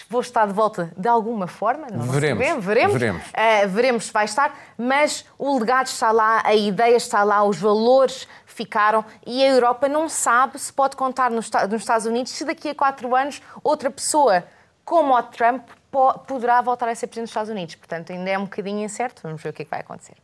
[0.08, 3.24] vou estar de volta de alguma forma, não veremos, sabemos, veremos, veremos.
[3.28, 7.58] Uh, veremos se vai estar, mas o legado está lá, a ideia está lá, os
[7.58, 12.46] valores ficaram e a Europa não sabe se pode contar nos, nos Estados Unidos se
[12.46, 14.44] daqui a quatro anos outra pessoa
[14.86, 15.68] como o Trump
[16.28, 17.76] poderá voltar a ser presidente dos Estados Unidos.
[17.76, 20.16] Portanto, ainda é um bocadinho incerto, vamos ver o que, é que vai acontecer.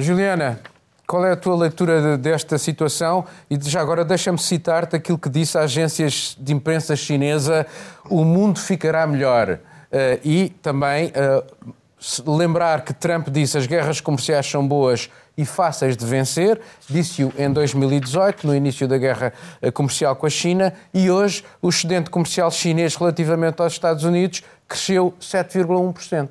[0.00, 0.60] Juliana,
[1.08, 3.24] qual é a tua leitura desta situação?
[3.50, 7.66] E já agora deixa-me citar-te aquilo que disse a agências de imprensa chinesa:
[8.08, 9.58] o mundo ficará melhor.
[9.90, 15.96] Uh, e também uh, lembrar que Trump disse as guerras comerciais são boas e fáceis
[15.96, 19.32] de vencer, disse-o em 2018, no início da guerra
[19.62, 24.42] eh, comercial com a China, e hoje o excedente comercial chinês relativamente aos Estados Unidos
[24.66, 26.30] cresceu 7,1%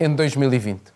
[0.00, 0.95] em 2020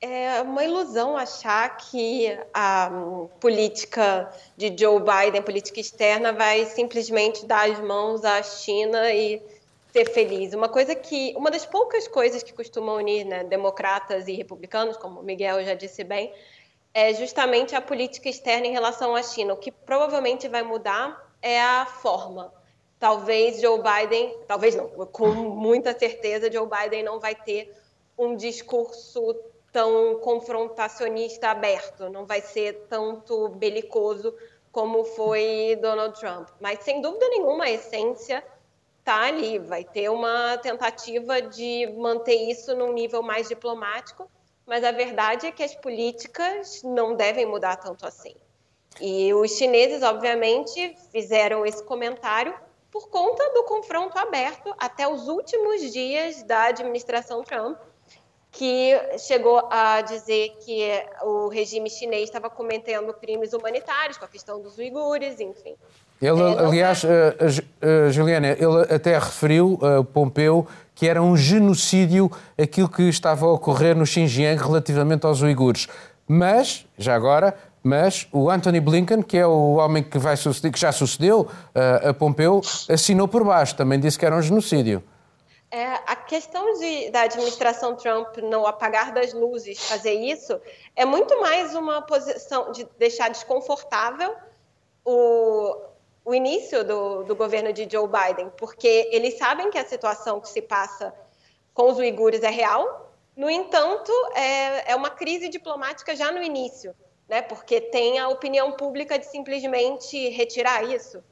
[0.00, 2.90] é uma ilusão achar que a
[3.38, 9.42] política de Joe Biden, política externa, vai simplesmente dar as mãos à China e
[9.92, 10.54] ser feliz.
[10.54, 15.20] Uma coisa que, uma das poucas coisas que costumam unir né, democratas e republicanos, como
[15.20, 16.32] o Miguel já disse bem,
[16.94, 19.52] é justamente a política externa em relação à China.
[19.52, 22.52] O que provavelmente vai mudar é a forma.
[22.98, 27.74] Talvez Joe Biden, talvez não, com muita certeza, Joe Biden não vai ter
[28.16, 29.34] um discurso
[29.72, 34.34] tão confrontacionista aberto, não vai ser tanto belicoso
[34.72, 36.48] como foi Donald Trump.
[36.60, 38.44] Mas, sem dúvida nenhuma, a essência
[38.98, 39.58] está ali.
[39.58, 44.30] Vai ter uma tentativa de manter isso num nível mais diplomático,
[44.66, 48.34] mas a verdade é que as políticas não devem mudar tanto assim.
[49.00, 52.54] E os chineses, obviamente, fizeram esse comentário
[52.90, 57.78] por conta do confronto aberto até os últimos dias da administração Trump
[58.52, 64.60] que chegou a dizer que o regime chinês estava cometendo crimes humanitários com a questão
[64.60, 65.74] dos uigures, enfim.
[66.20, 67.36] Ele, aliás, é...
[68.08, 69.78] uh, Juliana, ele até referiu,
[70.12, 75.88] Pompeu, que era um genocídio aquilo que estava a ocorrer no Xinjiang relativamente aos uigures.
[76.28, 80.78] Mas, já agora, mas o Anthony Blinken, que é o homem que, vai suceder, que
[80.78, 85.02] já sucedeu a Pompeu, assinou por baixo, também disse que era um genocídio.
[85.72, 90.60] É, a questão de, da administração Trump não apagar das luzes fazer isso
[90.96, 94.34] é muito mais uma posição de deixar desconfortável
[95.04, 95.76] o,
[96.24, 100.48] o início do, do governo de Joe Biden, porque eles sabem que a situação que
[100.48, 101.14] se passa
[101.72, 106.94] com os uigures é real, no entanto, é, é uma crise diplomática já no início,
[107.28, 111.22] né, porque tem a opinião pública de simplesmente retirar isso.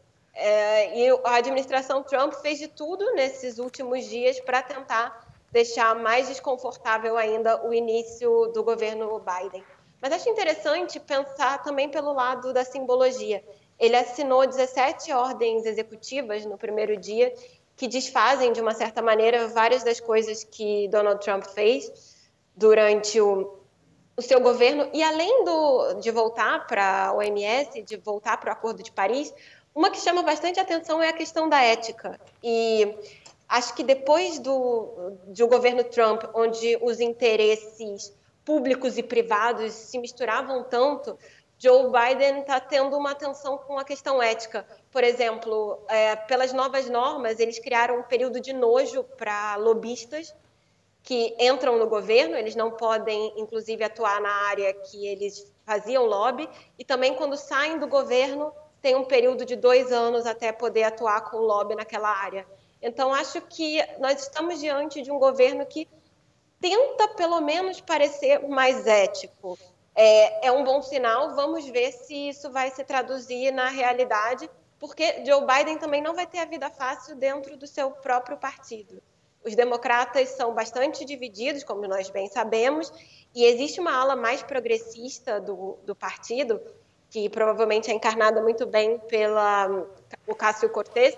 [0.40, 6.28] É, e a administração Trump fez de tudo nesses últimos dias para tentar deixar mais
[6.28, 9.64] desconfortável ainda o início do governo Biden.
[10.00, 13.42] Mas acho interessante pensar também pelo lado da simbologia.
[13.80, 17.34] Ele assinou 17 ordens executivas no primeiro dia
[17.76, 21.90] que desfazem, de uma certa maneira, várias das coisas que Donald Trump fez
[22.54, 23.58] durante o,
[24.16, 24.88] o seu governo.
[24.92, 29.34] E além do, de voltar para a OMS, de voltar para o Acordo de Paris,
[29.78, 32.18] uma que chama bastante atenção é a questão da ética.
[32.42, 32.98] E
[33.48, 38.12] acho que depois do, do governo Trump, onde os interesses
[38.44, 41.16] públicos e privados se misturavam tanto,
[41.60, 44.66] Joe Biden está tendo uma atenção com a questão ética.
[44.90, 50.34] Por exemplo, é, pelas novas normas, eles criaram um período de nojo para lobistas
[51.04, 56.48] que entram no governo, eles não podem, inclusive, atuar na área que eles faziam lobby,
[56.76, 61.22] e também quando saem do governo, tem um período de dois anos até poder atuar
[61.30, 62.46] com o lobby naquela área.
[62.80, 65.88] Então, acho que nós estamos diante de um governo que
[66.60, 69.58] tenta pelo menos parecer mais ético.
[69.94, 75.24] É, é um bom sinal, vamos ver se isso vai se traduzir na realidade, porque
[75.24, 79.02] Joe Biden também não vai ter a vida fácil dentro do seu próprio partido.
[79.44, 82.92] Os democratas são bastante divididos, como nós bem sabemos,
[83.34, 86.60] e existe uma ala mais progressista do, do partido,
[87.10, 89.84] que provavelmente é encarnada muito bem pela
[90.26, 91.16] o Cássio Cortez,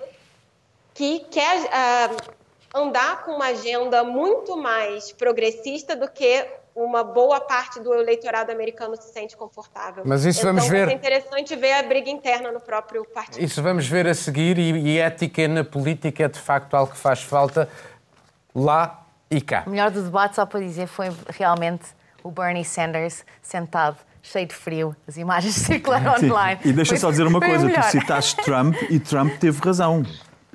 [0.95, 2.33] que quer uh,
[2.75, 8.97] andar com uma agenda muito mais progressista do que uma boa parte do eleitorado americano
[8.97, 10.05] se sente confortável.
[10.07, 10.89] Mas isso então, vamos ver.
[10.89, 13.43] É interessante ver a briga interna no próprio partido.
[13.43, 16.99] Isso vamos ver a seguir e, e ética na política é de facto algo que
[16.99, 17.69] faz falta
[18.55, 19.65] lá e cá.
[19.67, 21.85] O melhor do debate, só para dizer, foi realmente
[22.23, 26.61] o Bernie Sanders sentado cheio de frio, as imagens circularam online.
[26.65, 30.05] E deixa só dizer uma coisa: tu citaste Trump e Trump teve razão.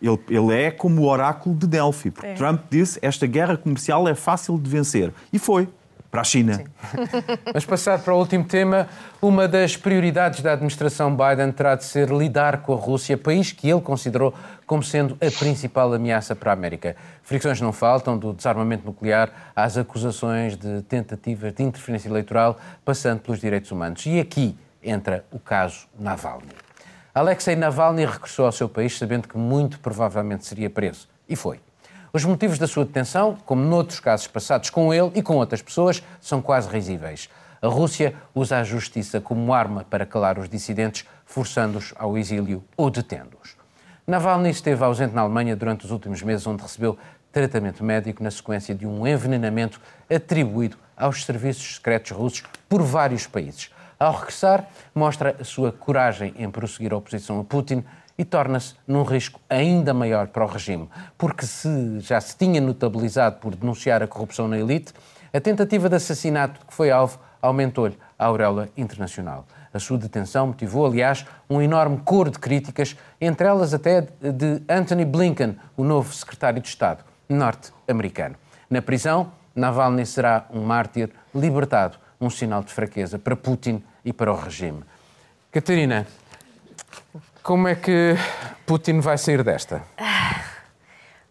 [0.01, 2.11] Ele, ele é como o oráculo de Delphi.
[2.11, 2.33] Porque é.
[2.33, 5.13] Trump disse esta guerra comercial é fácil de vencer.
[5.31, 5.69] E foi
[6.15, 6.63] para a China.
[7.53, 8.87] Mas passar para o último tema,
[9.21, 13.69] uma das prioridades da administração Biden terá de ser lidar com a Rússia, país que
[13.69, 14.33] ele considerou
[14.65, 16.95] como sendo a principal ameaça para a América.
[17.21, 23.41] Fricções não faltam, do desarmamento nuclear às acusações de tentativas de interferência eleitoral, passando pelos
[23.41, 24.05] direitos humanos.
[24.05, 26.47] E aqui entra o caso Navalny.
[27.13, 31.09] Alexei Navalny regressou ao seu país sabendo que muito provavelmente seria preso.
[31.27, 31.64] E foi.
[32.15, 36.01] Os motivos da sua detenção, como noutros casos passados com ele e com outras pessoas,
[36.21, 37.27] são quase risíveis.
[37.61, 42.89] A Rússia usa a justiça como arma para calar os dissidentes, forçando-os ao exílio ou
[42.89, 43.57] detendo-os.
[44.07, 46.97] Navalny esteve ausente na Alemanha durante os últimos meses, onde recebeu
[47.33, 53.71] tratamento médico na sequência de um envenenamento atribuído aos serviços secretos russos por vários países.
[53.99, 57.83] Ao regressar, mostra a sua coragem em prosseguir a oposição a Putin
[58.17, 63.37] e torna-se num risco ainda maior para o regime, porque se já se tinha notabilizado
[63.37, 64.93] por denunciar a corrupção na elite,
[65.33, 69.45] a tentativa de assassinato que foi alvo aumentou-lhe a auréola internacional.
[69.73, 75.03] A sua detenção motivou, aliás, um enorme coro de críticas, entre elas até de Anthony
[75.03, 78.35] Blinken, o novo secretário de Estado norte-americano.
[78.69, 84.31] Na prisão, Navalny será um mártir libertado, um sinal de fraqueza para Putin e para
[84.31, 84.83] o regime.
[85.51, 86.07] Catarina,
[87.45, 88.15] como é que
[88.65, 89.83] Putin vai sair desta?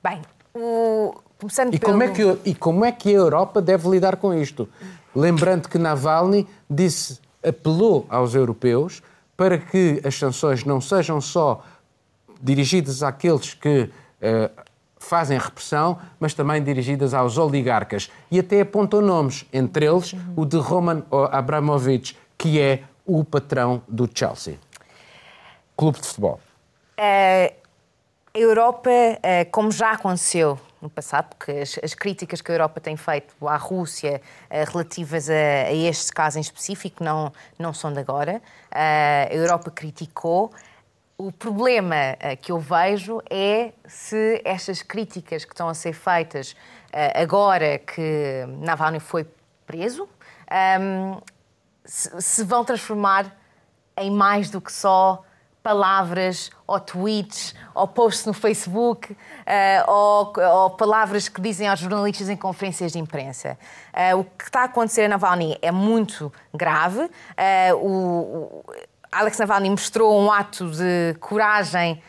[0.00, 0.22] Bem,
[0.55, 1.12] o...
[1.37, 1.92] começando e pelo...
[1.92, 4.68] como é que E como é que a Europa deve lidar com isto?
[5.12, 9.03] Lembrando que Navalny disse, apelou aos europeus
[9.37, 11.64] para que as sanções não sejam só
[12.40, 14.62] dirigidas àqueles que uh,
[14.96, 18.09] fazem repressão, mas também dirigidas aos oligarcas.
[18.31, 24.09] E até apontou nomes, entre eles o de Roman Abramovich, que é o patrão do
[24.12, 24.59] Chelsea
[25.76, 26.40] clube de futebol?
[26.96, 27.50] a
[28.38, 28.90] Europa,
[29.50, 33.56] como já aconteceu no passado, porque as, as, críticas que a Europa tem feito à
[33.56, 38.40] Rússia relativas a, a, este caso em específico não, não são de agora.
[38.70, 40.52] a Europa criticou.
[41.16, 46.54] O problema que eu vejo é se estas críticas que estão a ser feitas
[47.14, 49.26] agora que Navalny foi
[49.66, 50.08] preso
[51.84, 53.37] se vão transformar
[53.96, 55.22] em mais do que só
[55.64, 59.16] palavras ou tweets ou posts no Facebook uh,
[59.90, 63.59] ou, ou, palavras que dizem aos jornalistas em conferências de imprensa.
[63.94, 67.00] Uh, o que está a acontecer a Navalny é muito grave.
[67.00, 68.64] Uh, o, o
[69.11, 72.03] Alex Navalny mostrou um ato de coragem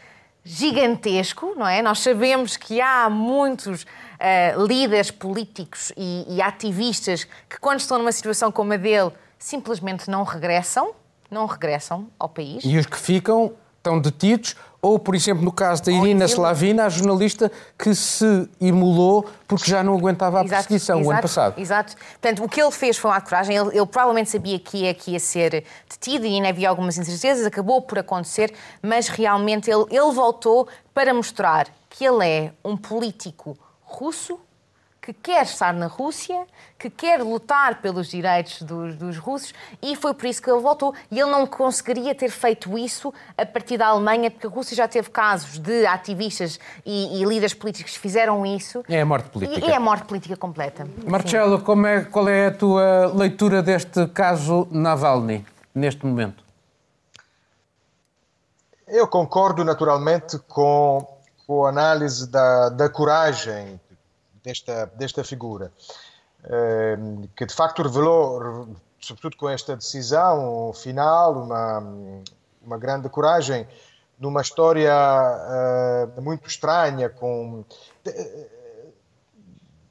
[0.43, 1.81] gigantesco, não é?
[1.81, 8.11] Nós sabemos que há muitos uh, líderes políticos e, e, ativistas que, quando estão numa
[8.11, 10.93] situação como a dele, simplesmente não regressam
[11.35, 12.63] não regressam ao país.
[12.63, 16.89] E os que ficam estão detidos, ou, por exemplo, no caso da Irina Slavina, a
[16.89, 21.59] jornalista que se imolou porque já não aguentava a exato, perseguição exato, o ano passado.
[21.59, 21.95] Exato.
[21.95, 23.55] Portanto, o que ele fez foi um ato de coragem.
[23.55, 27.45] Ele, ele, provavelmente sabia que ia, que ia ser detido e ainda havia algumas incertezas,
[27.45, 33.57] acabou por acontecer, mas realmente ele, ele voltou para mostrar que ele é um político
[33.81, 34.39] russo
[35.05, 36.47] que quer estar na Rússia,
[36.79, 40.95] que quer lutar pelos direitos dos, dos, russos e foi por isso que ele voltou.
[41.11, 44.87] E ele não conseguiria ter feito isso a partir da Alemanha, porque a Rússia já
[44.87, 48.83] teve casos de ativistas e, e líderes políticos que fizeram isso.
[48.89, 49.67] É a morte política.
[49.67, 50.87] E é a morte política completa.
[51.05, 56.43] Marcelo, como é, qual é a tua leitura deste caso Navalny, neste momento?
[58.87, 61.07] Eu concordo naturalmente com,
[61.45, 63.79] com a análise da, da coragem
[64.45, 65.71] desta, desta figura,
[66.47, 68.69] ehm, que de facto revelou,
[69.01, 71.79] sobretudo com esta decisão final, uma,
[72.63, 73.67] uma grande coragem
[74.17, 74.93] numa história
[76.17, 77.65] uh, muito estranha, com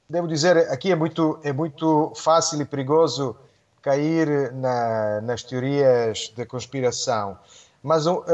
[0.08, 3.36] devo dizer, aqui é muito, é muito fácil e perigoso
[3.82, 7.38] cair na, nas teorias de conspiração.
[7.84, 8.24] Mas, uh,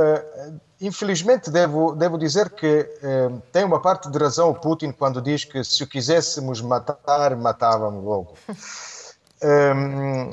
[0.81, 5.45] infelizmente, devo, devo dizer que uh, tem uma parte de razão o Putin quando diz
[5.45, 8.35] que se o quiséssemos matar, matávamos logo.
[9.43, 10.31] um,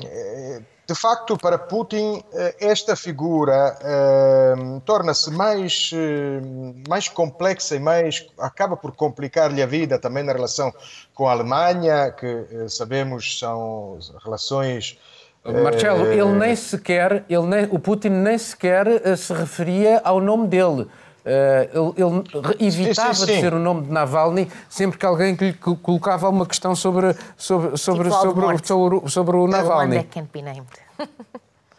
[0.86, 2.22] de facto, para Putin,
[2.58, 9.98] esta figura uh, torna-se mais, uh, mais complexa e mais acaba por complicar-lhe a vida
[9.98, 10.72] também na relação
[11.12, 14.98] com a Alemanha, que uh, sabemos são relações
[15.44, 20.46] Marcelo, ele nem sequer, ele nem, o Putin nem sequer uh, se referia ao nome
[20.48, 20.86] dele.
[21.24, 23.34] Uh, ele, ele, evitava sim, sim, sim.
[23.36, 28.08] dizer o nome de Navalny sempre que alguém lhe colocava uma questão sobre, sobre, sobre,
[28.08, 30.06] tipo sobre, sobre, sobre, o Navalny.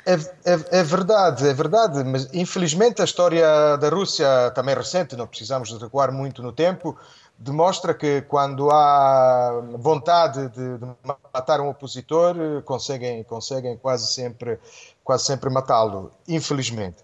[0.06, 5.28] É, é, é, verdade, é verdade, mas infelizmente a história da Rússia, também recente, não
[5.28, 6.98] precisamos de recuar muito no tempo,
[7.40, 10.86] demonstra que quando há vontade de, de
[11.34, 12.36] matar um opositor,
[12.66, 14.60] conseguem, conseguem quase sempre,
[15.04, 16.98] quase sempre matá-lo, infelizmente.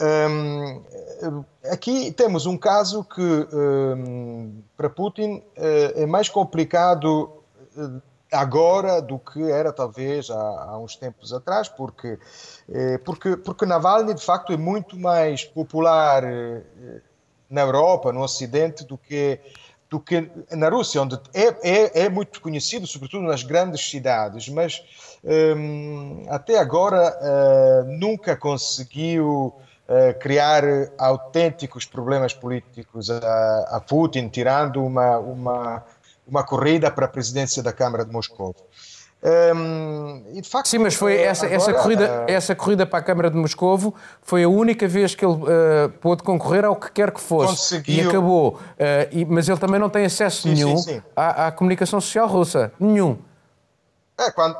[0.00, 0.82] Um,
[1.70, 7.42] aqui temos um caso que um, para Putin eh, é mais complicado
[7.76, 8.00] eh,
[8.32, 12.18] agora do que era talvez há, há uns tempos atrás, porque,
[12.70, 16.22] eh, porque, porque Navalny de facto é muito mais popular
[17.50, 19.38] na Europa, no Ocidente, do que
[19.90, 24.80] do que na Rússia, onde é, é, é muito conhecido, sobretudo nas grandes cidades, mas
[25.24, 29.52] um, até agora uh, nunca conseguiu
[29.88, 30.62] uh, criar
[30.96, 35.84] autênticos problemas políticos a, a Putin, tirando uma, uma,
[36.24, 38.54] uma corrida para a presidência da Câmara de Moscou.
[40.32, 42.30] E de facto, Sim, mas foi essa, agora, essa, corrida, uh...
[42.30, 46.22] essa corrida para a Câmara de Moscovo foi a única vez que ele uh, pôde
[46.22, 47.48] concorrer ao que quer que fosse.
[47.48, 48.04] Conseguiu...
[48.04, 48.54] E acabou.
[48.54, 48.58] Uh,
[49.12, 51.02] e, mas ele também não tem acesso sim, nenhum sim, sim.
[51.14, 52.72] À, à, comunicação social russa.
[52.80, 53.18] Nenhum.
[54.18, 54.56] É, quando,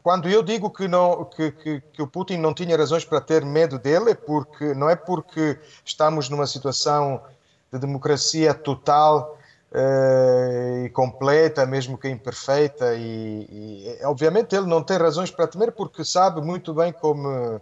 [0.00, 3.44] quando eu digo que, não, que, que, que o Putin não tinha razões para ter
[3.44, 7.20] medo dele, é porque, não é porque estamos numa situação
[7.72, 9.36] de democracia total
[9.76, 16.04] e completa, mesmo que imperfeita, e, e, obviamente ele não tem razões para temer porque
[16.04, 17.60] sabe muito bem como,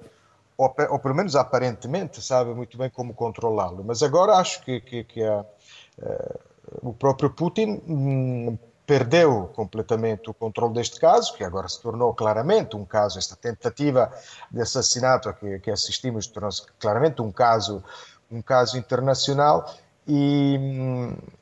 [0.57, 3.83] ou, ou pelo menos aparentemente sabe muito bem como controlá-lo.
[3.83, 6.41] Mas agora acho que, que, que a, uh,
[6.83, 12.77] o próprio Putin hum, perdeu completamente o controle deste caso, que agora se tornou claramente
[12.77, 14.13] um caso, esta tentativa
[14.51, 17.83] de assassinato a que, que assistimos tornou-se claramente um caso,
[18.31, 19.65] um caso internacional
[20.07, 20.59] e,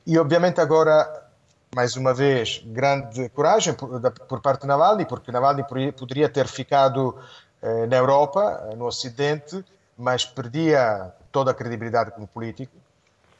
[0.06, 1.28] e obviamente agora,
[1.74, 5.64] mais uma vez, grande coragem por, por parte de Navalny, porque Navalny
[5.96, 7.16] poderia ter ficado
[7.62, 9.64] eh, na Europa, no Ocidente,
[9.96, 12.72] mas perdia toda a credibilidade como político,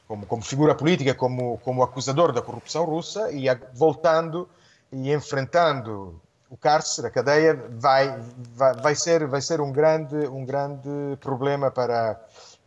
[0.07, 4.49] como, como figura política, como, como acusador da corrupção russa, e voltando
[4.91, 6.19] e enfrentando
[6.49, 8.21] o cárcere, a cadeia, vai,
[8.53, 12.19] vai, vai, ser, vai ser um grande, um grande problema para,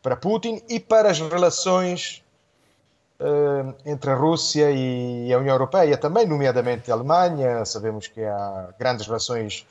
[0.02, 2.23] para Putin e para as relações
[3.86, 7.64] entre a Rússia e a União Europeia, também, nomeadamente a Alemanha.
[7.64, 9.66] Sabemos que há grandes relações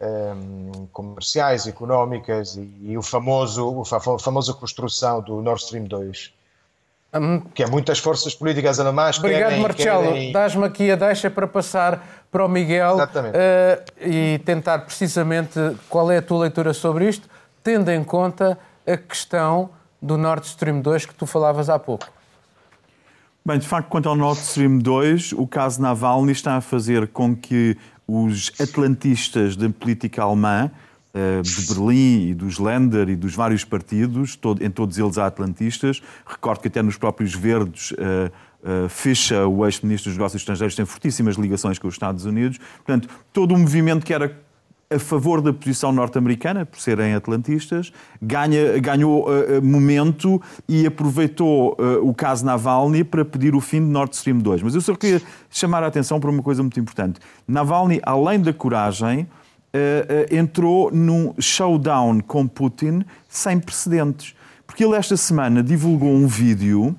[0.00, 6.32] um, eh, comerciais, económicas e, e, o famoso, a famosa construção do Nord Stream 2.
[7.14, 7.40] Hum.
[7.54, 10.02] Que é muitas forças políticas alemãs Obrigado, querem, Marcelo.
[10.08, 10.32] Querem...
[10.32, 16.18] Dás-me aqui a deixa para passar para o Miguel uh, e tentar precisamente qual é
[16.18, 17.28] a tua leitura sobre isto,
[17.62, 19.70] tendo em conta a questão
[20.02, 22.06] do Nord Stream 2 que tu falavas há pouco.
[23.46, 27.36] Bem, de facto, quanto ao Nord Stream 2, o caso Navalny está a fazer com
[27.36, 30.68] que os atlantistas da política alemã,
[31.14, 36.02] eh, de Berlim e dos Länder e dos vários partidos, em todos eles há atlantistas,
[36.26, 38.32] recordo que até nos próprios Verdes eh,
[38.64, 42.58] eh, Fischer, o ex-ministro dos Negócios Estrangeiros, tem fortíssimas ligações com os Estados Unidos.
[42.84, 44.44] Portanto, todo o movimento que era
[44.88, 52.08] a favor da posição norte-americana, por serem atlantistas, ganha, ganhou uh, momento e aproveitou uh,
[52.08, 54.62] o caso Navalny para pedir o fim de Nord Stream 2.
[54.62, 55.20] Mas eu só queria
[55.50, 57.18] chamar a atenção para uma coisa muito importante.
[57.48, 64.34] Navalny, além da coragem, uh, entrou num showdown com Putin sem precedentes.
[64.66, 66.94] Porque ele, esta semana, divulgou um vídeo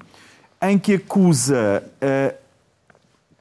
[0.62, 1.84] em que acusa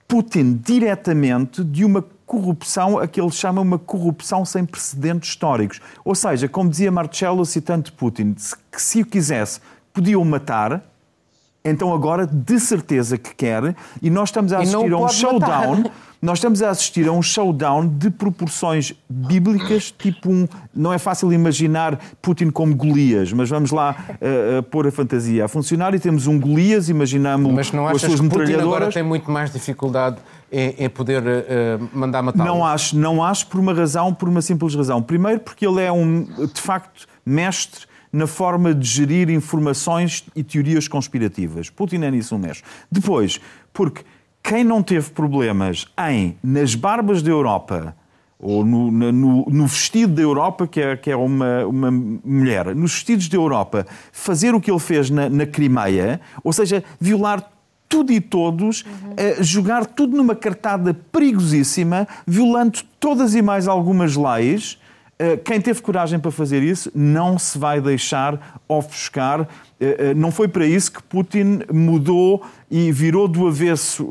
[0.07, 5.81] Putin diretamente de uma corrupção a que ele chama uma corrupção sem precedentes históricos.
[6.05, 8.35] Ou seja, como dizia Marcello citando Putin,
[8.71, 9.61] que se o quisesse
[9.95, 10.83] podia o matar,
[11.65, 15.77] então agora de certeza que quer, e nós estamos a assistir a um showdown.
[15.77, 15.93] Matar.
[16.27, 20.49] Nós estamos a assistir a um showdown de proporções bíblicas, tipo um.
[20.75, 25.45] Não é fácil imaginar Putin como Golias, mas vamos lá uh, uh, pôr a fantasia
[25.45, 29.05] a funcionar e temos um Golias, imaginamos mas não as suas que Putin agora tem
[29.05, 30.17] muito mais dificuldade
[30.51, 34.43] em, em poder uh, mandar matar Não acho, não acho por uma razão, por uma
[34.43, 35.01] simples razão.
[35.01, 40.89] Primeiro, porque ele é um, de facto, mestre na forma de gerir informações e teorias
[40.89, 41.71] conspirativas.
[41.71, 42.65] Putin é nisso um mestre.
[42.91, 43.41] Depois,
[43.73, 44.03] porque
[44.47, 47.97] quem não teve problemas em, nas barbas da Europa,
[48.39, 52.93] ou no, no, no, vestido da Europa, que é, que é uma, uma mulher, nos
[52.93, 57.51] vestidos da Europa, fazer o que ele fez na, na Crimeia, ou seja, violar
[57.89, 59.41] tudo e todos, uhum.
[59.41, 64.79] uh, jogar tudo numa cartada perigosíssima, violando todas e mais algumas leis,
[65.19, 69.49] eh, quem teve coragem para fazer isso não se vai deixar ofuscar.
[69.79, 74.09] Eh, eh, não foi para isso que Putin mudou e virou do avesso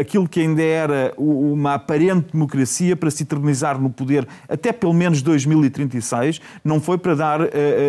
[0.00, 5.22] aquilo que ainda era uma aparente democracia para se eternizar no poder até pelo menos
[5.22, 6.40] 2036.
[6.64, 7.40] Não foi para dar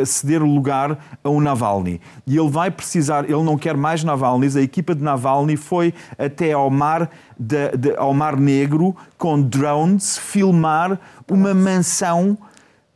[0.06, 2.00] ceder lugar a um Navalny.
[2.28, 4.56] E ele vai precisar, ele não quer mais Navalny.
[4.56, 7.10] A equipa de Navalny foi até ao mar,
[7.40, 12.38] de, de, ao mar Negro com drones filmar uma mansão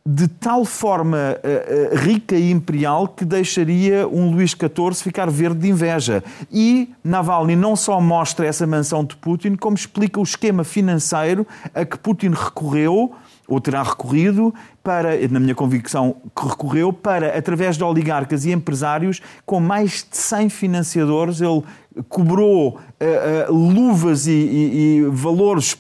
[0.10, 5.60] de tal forma uh, uh, rica e imperial que deixaria um Luís XIV ficar verde
[5.60, 6.24] de inveja.
[6.50, 11.46] E Navalny não só mostra essa mansão de Putin, como explica o esquema financeiro
[11.76, 13.14] a que Putin recorreu
[13.50, 19.22] ou terá recorrido para, na minha convicção, que recorreu para, através de oligarcas e empresários,
[19.46, 21.64] com mais de 100 financiadores, ele
[22.08, 25.78] cobrou uh, luvas e, e, e valores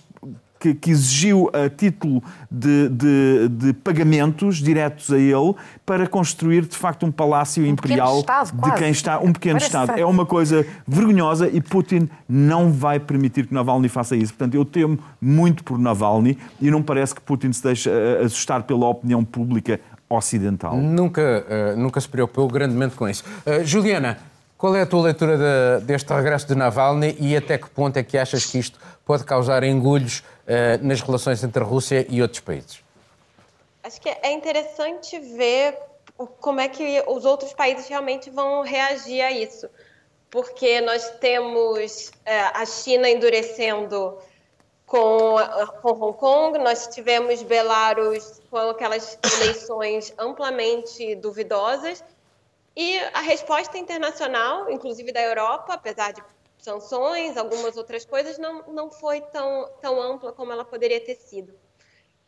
[0.73, 5.53] que, que exigiu a título de, de, de, pagamentos diretos a ele
[5.85, 9.65] para construir de facto um palácio um imperial estado, de quem está um pequeno Parece
[9.65, 9.99] estado.
[9.99, 14.33] É uma coisa vergonhosa e Putin não vai permitir que Navalny faça isso.
[14.33, 18.63] Portanto, eu temo muito por Navalny e não parece que Putin se deixe eh, assustar
[18.63, 20.75] pela opinião pública ocidental.
[20.77, 23.23] Nunca, uh, nunca se preocupou grandemente com isso.
[23.45, 24.17] Uh, Juliana,
[24.57, 28.03] qual é a tua leitura de, deste regresso de Navalny e até que ponto é
[28.03, 30.23] que achas que isto pode causar engulhos uh,
[30.81, 32.81] nas relações entre a Rússia e outros países?
[33.83, 35.77] Acho que é interessante ver
[36.39, 39.69] como é que os outros países realmente vão reagir a isso.
[40.29, 42.11] Porque nós temos uh,
[42.53, 44.17] a China endurecendo
[44.85, 45.35] com,
[45.81, 52.03] com Hong Kong, nós tivemos Belarus com aquelas eleições amplamente duvidosas,
[52.75, 56.21] e a resposta internacional, inclusive da Europa, apesar de
[56.57, 61.53] sanções, algumas outras coisas, não, não foi tão, tão ampla como ela poderia ter sido.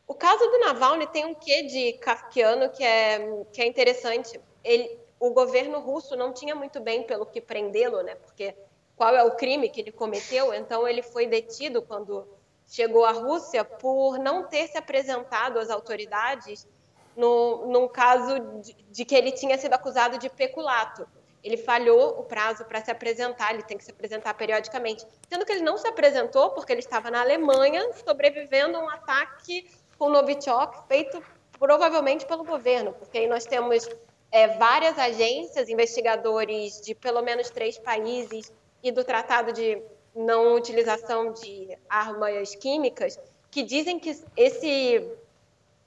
[0.07, 4.39] O caso do Navalny tem um quê de kafkiano que é, que é interessante.
[4.63, 8.15] Ele, o governo russo não tinha muito bem pelo que prendê-lo, né?
[8.15, 8.55] Porque
[8.95, 10.53] qual é o crime que ele cometeu?
[10.53, 12.27] Então ele foi detido quando
[12.67, 16.67] chegou à Rússia por não ter se apresentado às autoridades
[17.15, 21.07] no, num caso de, de que ele tinha sido acusado de peculato
[21.43, 25.05] ele falhou o prazo para se apresentar, ele tem que se apresentar periodicamente.
[25.29, 29.69] Sendo que ele não se apresentou porque ele estava na Alemanha sobrevivendo a um ataque
[29.97, 31.23] com Novichok feito
[31.57, 33.87] provavelmente pelo governo, porque aí nós temos
[34.31, 39.81] é, várias agências, investigadores de pelo menos três países e do Tratado de
[40.15, 43.19] Não Utilização de Armas Químicas,
[43.51, 45.05] que dizem que esse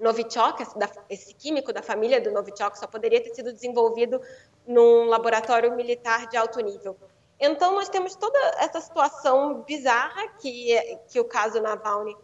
[0.03, 0.65] Novichok,
[1.09, 4.21] esse químico da família do Novichok, só poderia ter sido desenvolvido
[4.67, 6.97] num laboratório militar de alto nível.
[7.39, 10.77] Então, nós temos toda essa situação bizarra que,
[11.09, 12.17] que o caso Navalny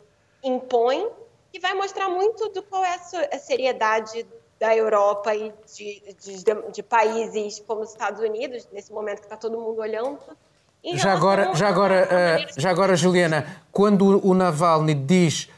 [0.42, 1.08] impõe,
[1.52, 2.94] que vai mostrar muito do qual é
[3.32, 4.26] a seriedade
[4.58, 9.36] da Europa e de, de, de países como os Estados Unidos, nesse momento que está
[9.36, 10.18] todo mundo olhando.
[10.94, 12.08] Já agora, já, agora,
[12.56, 15.48] já agora, Juliana, quando o Navalny diz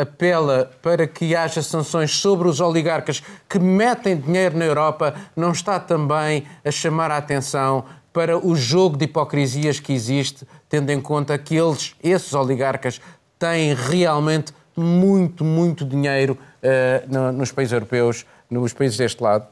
[0.00, 5.78] apela para que haja sanções sobre os oligarcas que metem dinheiro na Europa, não está
[5.78, 11.38] também a chamar a atenção para o jogo de hipocrisias que existe, tendo em conta
[11.38, 13.00] que eles, esses oligarcas,
[13.38, 19.46] têm realmente muito, muito dinheiro uh, no, nos países europeus, nos países deste lado?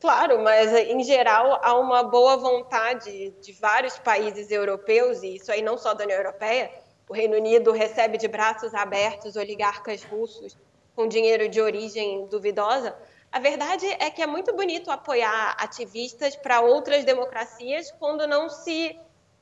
[0.00, 5.62] Claro, mas em geral há uma boa vontade de vários países europeus, e isso aí
[5.62, 6.70] não só da União Europeia,
[7.08, 10.56] o Reino Unido recebe de braços abertos oligarcas russos
[10.94, 12.96] com dinheiro de origem duvidosa.
[13.30, 18.98] A verdade é que é muito bonito apoiar ativistas para outras democracias quando não se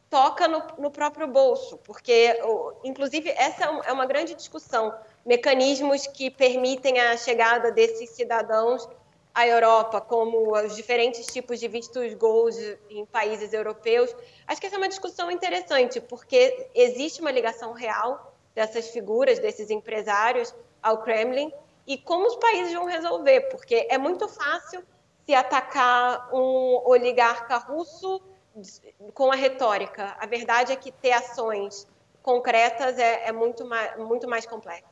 [0.09, 2.39] toca no, no, próprio bolso, porque,
[2.85, 4.95] inclusive, essa é uma grande discussão.
[5.25, 8.89] Mecanismos que permitem a chegada desses cidadãos
[9.35, 14.15] a Europa, como os diferentes tipos de vistos gold em países europeus.
[14.47, 19.71] Acho que essa é uma discussão interessante, porque existe uma ligação real dessas figuras, desses
[19.71, 21.53] empresários ao Kremlin,
[21.87, 24.83] e como os países vão resolver, porque é muito fácil
[25.25, 28.21] se atacar um oligarca russo
[29.15, 30.15] com a retórica.
[30.19, 31.87] A verdade é que ter ações
[32.23, 34.92] concretas é, é muito, mais, muito mais complexo.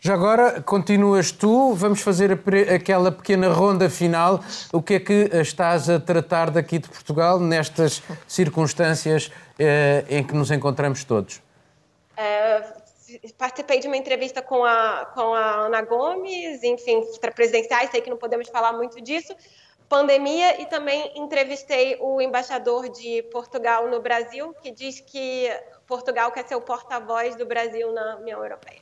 [0.00, 2.32] Já agora, continuas tu, vamos fazer
[2.74, 4.40] aquela pequena ronda final.
[4.72, 10.34] O que é que estás a tratar daqui de Portugal nestas circunstâncias eh, em que
[10.34, 11.40] nos encontramos todos?
[12.16, 12.62] É,
[13.38, 17.00] participei de uma entrevista com a, com a Ana Gomes, enfim,
[17.34, 19.32] presidenciais, sei que não podemos falar muito disso,
[19.88, 25.48] pandemia, e também entrevistei o embaixador de Portugal no Brasil, que diz que
[25.86, 28.81] Portugal quer ser o porta-voz do Brasil na União Europeia.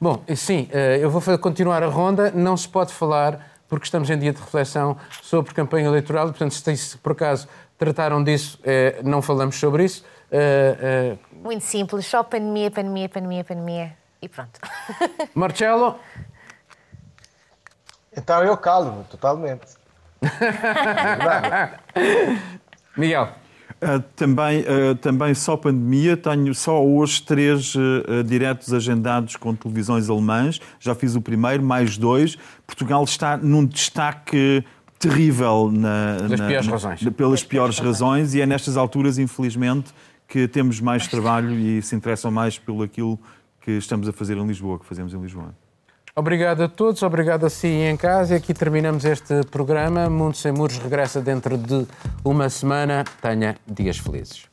[0.00, 2.30] Bom, sim, eh, eu vou continuar a ronda.
[2.30, 6.96] Não se pode falar, porque estamos em dia de reflexão sobre campanha eleitoral, portanto, se
[6.96, 7.46] por acaso
[7.76, 10.02] trataram disso, eh, não falamos sobre isso.
[10.32, 14.58] Eh, Muito simples, só pandemia, pandemia, pandemia, pandemia e pronto.
[15.34, 15.96] Marcelo?
[18.16, 19.66] Então eu calmo, totalmente.
[22.96, 23.28] Miguel?
[23.82, 30.10] Uh, também, uh, também só pandemia, tenho só hoje três uh, diretos agendados com televisões
[30.10, 30.60] alemãs.
[30.78, 32.36] Já fiz o primeiro, mais dois.
[32.66, 34.62] Portugal está num destaque
[34.98, 37.02] terrível na, pelas, na, piores, razões.
[37.02, 39.94] Na, pelas piores razões e é nestas alturas, infelizmente,
[40.28, 43.18] que temos mais trabalho e se interessam mais pelo aquilo
[43.62, 45.54] que estamos a fazer em Lisboa, que fazemos em Lisboa.
[46.14, 48.34] Obrigado a todos, obrigado a si em casa.
[48.34, 50.10] E aqui terminamos este programa.
[50.10, 51.86] Mundo Sem Muros regressa dentro de
[52.24, 53.04] uma semana.
[53.22, 54.50] Tenha dias felizes.